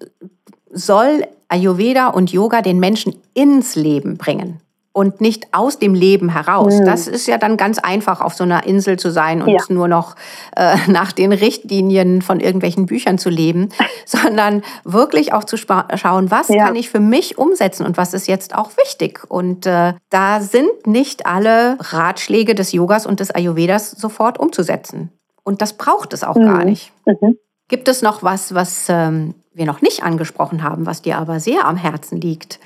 soll 0.71 1.25
Ayurveda 1.49 2.09
und 2.09 2.33
Yoga 2.33 2.63
den 2.63 2.79
Menschen 2.79 3.17
ins 3.35 3.77
Leben 3.77 4.17
bringen 4.17 4.61
und 4.97 5.21
nicht 5.21 5.49
aus 5.53 5.79
dem 5.79 5.93
Leben 5.93 6.31
heraus. 6.31 6.81
Mhm. 6.81 6.87
Das 6.87 7.07
ist 7.07 7.27
ja 7.27 7.37
dann 7.37 7.59
ganz 7.59 7.79
einfach, 7.79 8.23
auf 8.23 8.33
so 8.33 8.45
einer 8.45 8.65
Insel 8.65 8.99
zu 8.99 9.11
sein 9.11 9.43
und 9.43 9.51
ja. 9.51 9.59
nur 9.69 9.89
noch 9.89 10.17
äh, 10.57 10.75
nach 10.91 11.13
den 11.13 11.35
Richtlinien 11.35 12.23
von 12.23 12.41
irgendwelchen 12.41 12.87
Büchern 12.87 13.19
zu 13.19 13.29
leben, 13.29 13.69
sondern 14.07 14.63
wirklich 14.85 15.35
auch 15.35 15.45
zu 15.45 15.59
schauen, 15.59 16.31
was 16.31 16.49
ja. 16.49 16.65
kann 16.65 16.77
ich 16.77 16.89
für 16.89 17.01
mich 17.01 17.37
umsetzen 17.37 17.85
und 17.85 17.99
was 17.99 18.15
ist 18.15 18.27
jetzt 18.27 18.55
auch 18.55 18.71
wichtig. 18.79 19.21
Und 19.29 19.67
äh, 19.67 19.93
da 20.09 20.41
sind 20.41 20.87
nicht 20.87 21.27
alle 21.27 21.77
Ratschläge 21.79 22.55
des 22.55 22.73
Yogas 22.73 23.05
und 23.05 23.21
des 23.21 23.31
Ayurvedas 23.31 23.91
sofort 23.91 24.41
umzusetzen. 24.41 25.11
Und 25.45 25.61
das 25.61 25.75
braucht 25.75 26.15
es 26.15 26.25
auch 26.25 26.37
mhm. 26.37 26.47
gar 26.47 26.65
nicht. 26.65 26.91
Mhm. 27.05 27.37
Gibt 27.69 27.89
es 27.89 28.01
noch 28.01 28.23
was, 28.23 28.55
was 28.55 28.87
ähm, 28.89 29.35
wir 29.53 29.67
noch 29.67 29.83
nicht 29.83 30.05
angesprochen 30.05 30.63
haben, 30.63 30.87
was 30.87 31.03
dir 31.03 31.19
aber 31.19 31.39
sehr 31.39 31.67
am 31.67 31.77
Herzen 31.77 32.19
liegt? 32.19 32.61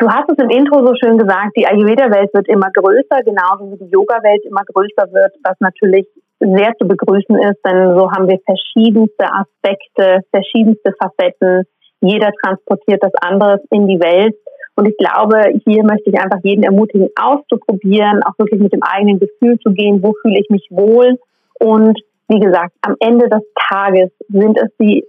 Du 0.00 0.08
hast 0.08 0.30
es 0.30 0.38
im 0.42 0.48
Intro 0.48 0.80
so 0.80 0.94
schön 0.96 1.18
gesagt, 1.18 1.52
die 1.58 1.66
Ayurveda-Welt 1.66 2.32
wird 2.32 2.48
immer 2.48 2.70
größer, 2.72 3.20
genauso 3.22 3.70
wie 3.70 3.84
die 3.84 3.90
Yoga-Welt 3.90 4.42
immer 4.46 4.64
größer 4.64 5.12
wird, 5.12 5.34
was 5.44 5.60
natürlich 5.60 6.06
sehr 6.40 6.72
zu 6.80 6.88
begrüßen 6.88 7.36
ist, 7.38 7.60
denn 7.66 7.98
so 7.98 8.10
haben 8.10 8.26
wir 8.26 8.40
verschiedenste 8.46 9.28
Aspekte, 9.28 10.24
verschiedenste 10.32 10.94
Facetten. 10.98 11.64
Jeder 12.00 12.30
transportiert 12.42 13.02
das 13.02 13.12
anderes 13.20 13.60
in 13.70 13.88
die 13.88 14.00
Welt. 14.00 14.34
Und 14.74 14.88
ich 14.88 14.96
glaube, 14.96 15.52
hier 15.66 15.84
möchte 15.84 16.08
ich 16.08 16.18
einfach 16.18 16.40
jeden 16.42 16.62
ermutigen, 16.62 17.10
auszuprobieren, 17.20 18.22
auch 18.22 18.38
wirklich 18.38 18.60
mit 18.60 18.72
dem 18.72 18.82
eigenen 18.82 19.20
Gefühl 19.20 19.58
zu 19.58 19.70
gehen, 19.74 20.02
wo 20.02 20.14
fühle 20.22 20.40
ich 20.40 20.48
mich 20.48 20.66
wohl. 20.70 21.18
Und 21.58 22.00
wie 22.28 22.40
gesagt, 22.40 22.72
am 22.80 22.96
Ende 23.00 23.28
des 23.28 23.42
Tages 23.68 24.10
sind 24.30 24.56
es 24.56 24.70
die 24.80 25.04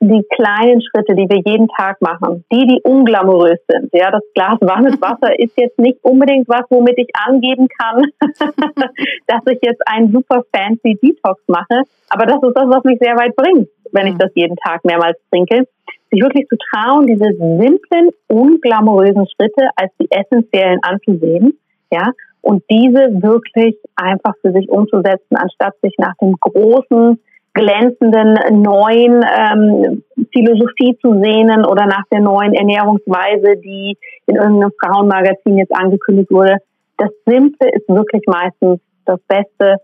die 0.00 0.24
kleinen 0.34 0.80
Schritte, 0.80 1.14
die 1.14 1.28
wir 1.28 1.42
jeden 1.44 1.68
Tag 1.68 2.00
machen, 2.00 2.44
die, 2.50 2.66
die 2.66 2.80
unglamourös 2.82 3.58
sind. 3.68 3.90
Ja, 3.92 4.10
das 4.10 4.22
Glas 4.34 4.56
warmes 4.60 4.94
Wasser 5.00 5.38
ist 5.38 5.56
jetzt 5.56 5.78
nicht 5.78 5.98
unbedingt 6.02 6.48
was, 6.48 6.62
womit 6.70 6.98
ich 6.98 7.08
angeben 7.14 7.68
kann, 7.78 8.04
dass 9.26 9.42
ich 9.46 9.58
jetzt 9.62 9.86
einen 9.86 10.10
super 10.10 10.42
fancy 10.54 10.98
Detox 11.02 11.42
mache. 11.48 11.82
Aber 12.08 12.24
das 12.24 12.42
ist 12.42 12.56
das, 12.56 12.68
was 12.68 12.84
mich 12.84 12.98
sehr 12.98 13.14
weit 13.16 13.36
bringt, 13.36 13.68
wenn 13.92 14.06
ich 14.06 14.14
mhm. 14.14 14.18
das 14.18 14.30
jeden 14.34 14.56
Tag 14.56 14.84
mehrmals 14.84 15.18
trinke. 15.30 15.66
Sich 16.10 16.22
wirklich 16.22 16.48
zu 16.48 16.56
trauen, 16.56 17.06
diese 17.06 17.32
simplen, 17.36 18.10
unglamourösen 18.28 19.26
Schritte 19.28 19.68
als 19.76 19.92
die 20.00 20.10
essentiellen 20.10 20.80
anzusehen. 20.82 21.58
Ja, 21.92 22.10
und 22.42 22.62
diese 22.70 23.22
wirklich 23.22 23.76
einfach 23.96 24.32
für 24.40 24.52
sich 24.52 24.68
umzusetzen, 24.70 25.36
anstatt 25.36 25.74
sich 25.82 25.94
nach 25.98 26.14
dem 26.20 26.34
großen 26.40 27.20
glänzenden 27.54 28.62
neuen 28.62 29.24
ähm, 29.24 30.02
Philosophie 30.32 30.96
zu 31.00 31.20
sehnen 31.20 31.64
oder 31.64 31.86
nach 31.86 32.04
der 32.12 32.20
neuen 32.20 32.54
Ernährungsweise, 32.54 33.56
die 33.62 33.96
in 34.26 34.36
irgendeinem 34.36 34.72
Frauenmagazin 34.80 35.58
jetzt 35.58 35.74
angekündigt 35.74 36.30
wurde. 36.30 36.56
Das 36.96 37.10
Simple 37.26 37.68
ist 37.72 37.88
wirklich 37.88 38.22
meistens 38.26 38.80
das 39.04 39.20
Beste. 39.26 39.76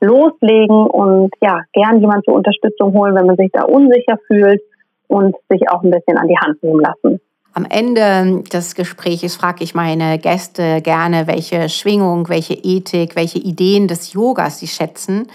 Loslegen 0.00 0.86
und 0.88 1.30
ja, 1.40 1.62
gern 1.72 2.00
jemand 2.00 2.22
zur 2.26 2.34
Unterstützung 2.34 2.92
holen, 2.92 3.14
wenn 3.14 3.24
man 3.24 3.36
sich 3.36 3.48
da 3.50 3.62
unsicher 3.62 4.18
fühlt 4.26 4.60
und 5.08 5.34
sich 5.48 5.62
auch 5.70 5.82
ein 5.82 5.90
bisschen 5.90 6.18
an 6.18 6.28
die 6.28 6.36
Hand 6.36 6.62
nehmen 6.62 6.80
lassen. 6.80 7.18
Am 7.54 7.66
Ende 7.70 8.42
des 8.52 8.74
Gesprächs 8.74 9.36
frage 9.36 9.64
ich 9.64 9.74
meine 9.74 10.18
Gäste 10.18 10.82
gerne, 10.82 11.26
welche 11.26 11.70
Schwingung, 11.70 12.28
welche 12.28 12.52
Ethik, 12.52 13.16
welche 13.16 13.38
Ideen 13.38 13.88
des 13.88 14.12
Yogas 14.12 14.58
sie 14.58 14.66
schätzen 14.66 15.28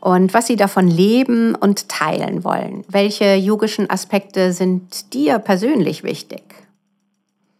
und 0.00 0.32
was 0.34 0.46
Sie 0.46 0.56
davon 0.56 0.88
leben 0.88 1.54
und 1.54 1.88
teilen 1.88 2.44
wollen. 2.44 2.84
Welche 2.88 3.34
yogischen 3.34 3.90
Aspekte 3.90 4.52
sind 4.52 5.12
dir 5.14 5.38
persönlich 5.38 6.04
wichtig? 6.04 6.42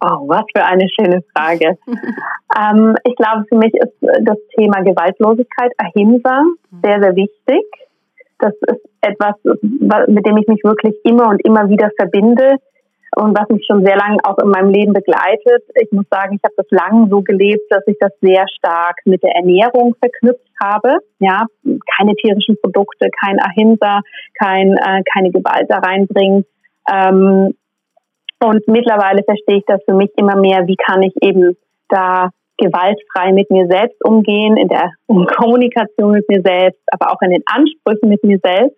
Oh, 0.02 0.26
was 0.28 0.44
für 0.54 0.64
eine 0.64 0.88
schöne 0.88 1.22
Frage. 1.34 1.76
ähm, 2.58 2.96
ich 3.04 3.14
glaube, 3.16 3.44
für 3.48 3.56
mich 3.56 3.74
ist 3.74 3.92
das 4.22 4.38
Thema 4.56 4.80
Gewaltlosigkeit, 4.80 5.72
Ahimsa, 5.76 6.44
sehr, 6.82 7.02
sehr 7.02 7.16
wichtig. 7.16 7.64
Das 8.38 8.54
ist 8.68 8.80
etwas, 9.02 9.34
mit 9.44 10.26
dem 10.26 10.38
ich 10.38 10.48
mich 10.48 10.64
wirklich 10.64 10.94
immer 11.04 11.28
und 11.28 11.44
immer 11.44 11.68
wieder 11.68 11.90
verbinde. 11.98 12.56
Und 13.16 13.36
was 13.36 13.48
mich 13.48 13.66
schon 13.66 13.84
sehr 13.84 13.96
lange 13.96 14.18
auch 14.22 14.38
in 14.38 14.50
meinem 14.50 14.70
Leben 14.70 14.92
begleitet. 14.92 15.64
Ich 15.74 15.90
muss 15.90 16.06
sagen, 16.10 16.36
ich 16.36 16.44
habe 16.44 16.54
das 16.56 16.66
lange 16.70 17.08
so 17.08 17.22
gelebt, 17.22 17.62
dass 17.70 17.82
ich 17.86 17.96
das 17.98 18.12
sehr 18.20 18.44
stark 18.56 18.96
mit 19.04 19.22
der 19.22 19.34
Ernährung 19.34 19.94
verknüpft 19.98 20.48
habe. 20.62 20.98
Ja, 21.18 21.46
keine 21.96 22.14
tierischen 22.14 22.56
Produkte, 22.62 23.08
kein 23.20 23.40
Ahimsa, 23.40 24.00
kein, 24.38 24.74
äh, 24.74 25.02
keine 25.12 25.30
Gewalt 25.30 25.66
da 25.68 25.78
reinbringen. 25.78 26.44
Ähm, 26.90 27.54
und 28.42 28.68
mittlerweile 28.68 29.22
verstehe 29.24 29.58
ich 29.58 29.64
das 29.66 29.80
für 29.84 29.94
mich 29.94 30.10
immer 30.16 30.36
mehr, 30.36 30.66
wie 30.66 30.76
kann 30.76 31.02
ich 31.02 31.12
eben 31.20 31.56
da 31.88 32.30
gewaltfrei 32.56 33.32
mit 33.32 33.50
mir 33.50 33.66
selbst 33.66 34.02
umgehen, 34.04 34.56
in 34.56 34.68
der 34.68 34.92
Kommunikation 35.36 36.12
mit 36.12 36.28
mir 36.28 36.42
selbst, 36.42 36.80
aber 36.92 37.12
auch 37.12 37.20
in 37.22 37.30
den 37.30 37.42
Ansprüchen 37.46 38.08
mit 38.08 38.22
mir 38.22 38.38
selbst, 38.42 38.76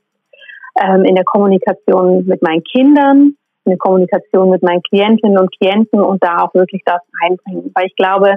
ähm, 0.80 1.04
in 1.04 1.14
der 1.14 1.24
Kommunikation 1.24 2.24
mit 2.26 2.40
meinen 2.42 2.64
Kindern, 2.64 3.36
in 3.64 3.70
der 3.70 3.78
Kommunikation 3.78 4.50
mit 4.50 4.62
meinen 4.62 4.82
Klientinnen 4.82 5.38
und 5.38 5.56
Klienten 5.56 6.00
und 6.00 6.22
da 6.22 6.44
auch 6.44 6.54
wirklich 6.54 6.82
das 6.84 7.00
einbringen. 7.22 7.70
Weil 7.74 7.86
ich 7.86 7.96
glaube, 7.96 8.36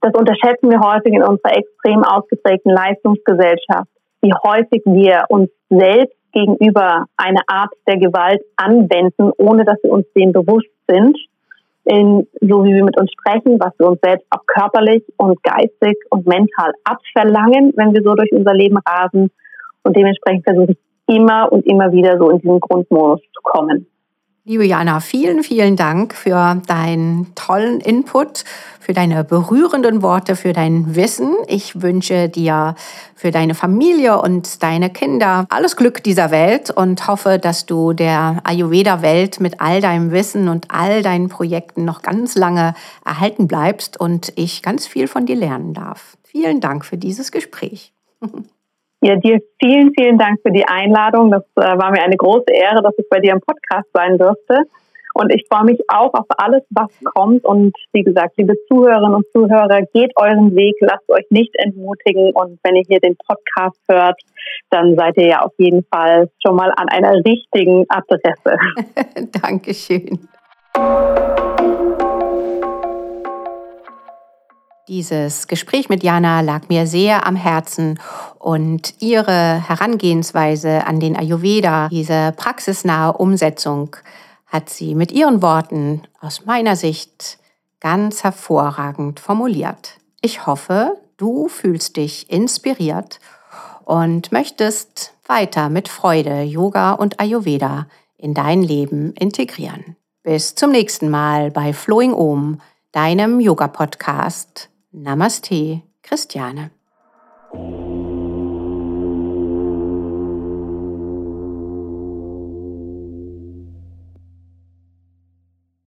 das 0.00 0.14
unterschätzen 0.14 0.70
wir 0.70 0.80
häufig 0.80 1.12
in 1.14 1.22
unserer 1.22 1.56
extrem 1.56 2.04
ausgeprägten 2.04 2.72
Leistungsgesellschaft, 2.72 3.88
wie 4.22 4.32
häufig 4.44 4.82
wir 4.84 5.24
uns 5.28 5.50
selbst 5.70 6.16
gegenüber 6.32 7.06
eine 7.16 7.40
Art 7.46 7.72
der 7.86 7.96
Gewalt 7.96 8.42
anwenden, 8.56 9.30
ohne 9.38 9.64
dass 9.64 9.82
wir 9.82 9.92
uns 9.92 10.04
dem 10.14 10.32
bewusst 10.32 10.68
sind, 10.88 11.16
in, 11.84 12.26
so 12.40 12.64
wie 12.64 12.74
wir 12.74 12.84
mit 12.84 12.98
uns 12.98 13.10
sprechen, 13.12 13.58
was 13.60 13.72
wir 13.78 13.88
uns 13.88 14.00
selbst 14.02 14.26
auch 14.30 14.44
körperlich 14.46 15.04
und 15.16 15.42
geistig 15.42 15.98
und 16.10 16.26
mental 16.26 16.72
abverlangen, 16.84 17.72
wenn 17.76 17.94
wir 17.94 18.02
so 18.02 18.14
durch 18.14 18.32
unser 18.32 18.54
Leben 18.54 18.78
rasen. 18.86 19.30
Und 19.82 19.96
dementsprechend 19.96 20.44
versuche 20.44 20.72
ich 20.72 20.78
immer 21.06 21.52
und 21.52 21.66
immer 21.66 21.92
wieder 21.92 22.18
so 22.18 22.30
in 22.30 22.38
diesen 22.38 22.60
Grundmodus 22.60 23.20
zu 23.20 23.40
kommen. 23.42 23.86
Liebe 24.46 24.66
Jana, 24.66 25.00
vielen, 25.00 25.42
vielen 25.42 25.74
Dank 25.74 26.14
für 26.14 26.60
deinen 26.66 27.34
tollen 27.34 27.80
Input, 27.80 28.44
für 28.78 28.92
deine 28.92 29.24
berührenden 29.24 30.02
Worte, 30.02 30.36
für 30.36 30.52
dein 30.52 30.94
Wissen. 30.94 31.34
Ich 31.46 31.80
wünsche 31.80 32.28
dir 32.28 32.74
für 33.14 33.30
deine 33.30 33.54
Familie 33.54 34.20
und 34.20 34.62
deine 34.62 34.90
Kinder 34.90 35.46
alles 35.48 35.76
Glück 35.76 36.04
dieser 36.04 36.30
Welt 36.30 36.70
und 36.70 37.08
hoffe, 37.08 37.38
dass 37.38 37.64
du 37.64 37.94
der 37.94 38.42
Ayurveda-Welt 38.44 39.40
mit 39.40 39.62
all 39.62 39.80
deinem 39.80 40.10
Wissen 40.10 40.50
und 40.50 40.70
all 40.70 41.00
deinen 41.00 41.30
Projekten 41.30 41.86
noch 41.86 42.02
ganz 42.02 42.34
lange 42.34 42.74
erhalten 43.02 43.48
bleibst 43.48 43.98
und 43.98 44.30
ich 44.36 44.60
ganz 44.60 44.86
viel 44.86 45.08
von 45.08 45.24
dir 45.24 45.36
lernen 45.36 45.72
darf. 45.72 46.18
Vielen 46.22 46.60
Dank 46.60 46.84
für 46.84 46.98
dieses 46.98 47.32
Gespräch. 47.32 47.94
Ja, 49.04 49.16
dir 49.16 49.38
vielen, 49.62 49.92
vielen 49.94 50.16
Dank 50.16 50.40
für 50.40 50.50
die 50.50 50.66
Einladung. 50.66 51.30
Das 51.30 51.42
äh, 51.56 51.76
war 51.76 51.90
mir 51.90 52.02
eine 52.02 52.16
große 52.16 52.50
Ehre, 52.50 52.82
dass 52.82 52.94
ich 52.96 53.06
bei 53.10 53.20
dir 53.20 53.32
im 53.32 53.40
Podcast 53.42 53.86
sein 53.92 54.16
durfte. 54.16 54.62
Und 55.12 55.30
ich 55.30 55.44
freue 55.46 55.64
mich 55.64 55.78
auch 55.88 56.14
auf 56.14 56.24
alles, 56.38 56.62
was 56.70 56.90
kommt. 57.12 57.44
Und 57.44 57.76
wie 57.92 58.02
gesagt, 58.02 58.32
liebe 58.38 58.54
Zuhörerinnen 58.66 59.14
und 59.14 59.26
Zuhörer, 59.30 59.82
geht 59.92 60.10
euren 60.16 60.56
Weg, 60.56 60.76
lasst 60.80 61.06
euch 61.10 61.26
nicht 61.28 61.54
entmutigen. 61.56 62.32
Und 62.32 62.58
wenn 62.62 62.76
ihr 62.76 62.84
hier 62.88 63.00
den 63.00 63.16
Podcast 63.28 63.78
hört, 63.88 64.18
dann 64.70 64.96
seid 64.96 65.18
ihr 65.18 65.28
ja 65.28 65.42
auf 65.42 65.52
jeden 65.58 65.84
Fall 65.92 66.30
schon 66.42 66.56
mal 66.56 66.72
an 66.74 66.88
einer 66.88 67.22
richtigen 67.26 67.84
Adresse. 67.90 68.56
Dankeschön. 69.42 70.18
Dieses 74.86 75.46
Gespräch 75.46 75.88
mit 75.88 76.02
Jana 76.02 76.42
lag 76.42 76.68
mir 76.68 76.86
sehr 76.86 77.26
am 77.26 77.36
Herzen 77.36 77.98
und 78.38 78.94
ihre 79.00 79.66
Herangehensweise 79.66 80.86
an 80.86 81.00
den 81.00 81.16
Ayurveda, 81.16 81.88
diese 81.88 82.34
praxisnahe 82.36 83.14
Umsetzung, 83.14 83.96
hat 84.46 84.68
sie 84.68 84.94
mit 84.94 85.10
ihren 85.10 85.40
Worten 85.40 86.02
aus 86.20 86.44
meiner 86.44 86.76
Sicht 86.76 87.38
ganz 87.80 88.24
hervorragend 88.24 89.20
formuliert. 89.20 89.96
Ich 90.20 90.46
hoffe, 90.46 91.00
du 91.16 91.48
fühlst 91.48 91.96
dich 91.96 92.30
inspiriert 92.30 93.20
und 93.86 94.32
möchtest 94.32 95.14
weiter 95.26 95.70
mit 95.70 95.88
Freude 95.88 96.42
Yoga 96.42 96.92
und 96.92 97.20
Ayurveda 97.20 97.86
in 98.18 98.34
dein 98.34 98.62
Leben 98.62 99.14
integrieren. 99.14 99.96
Bis 100.22 100.54
zum 100.54 100.72
nächsten 100.72 101.08
Mal 101.08 101.50
bei 101.50 101.72
Flowing 101.72 102.12
Om, 102.12 102.60
deinem 102.92 103.40
Yoga-Podcast. 103.40 104.68
Namaste, 104.96 105.82
Christiane. 106.02 106.70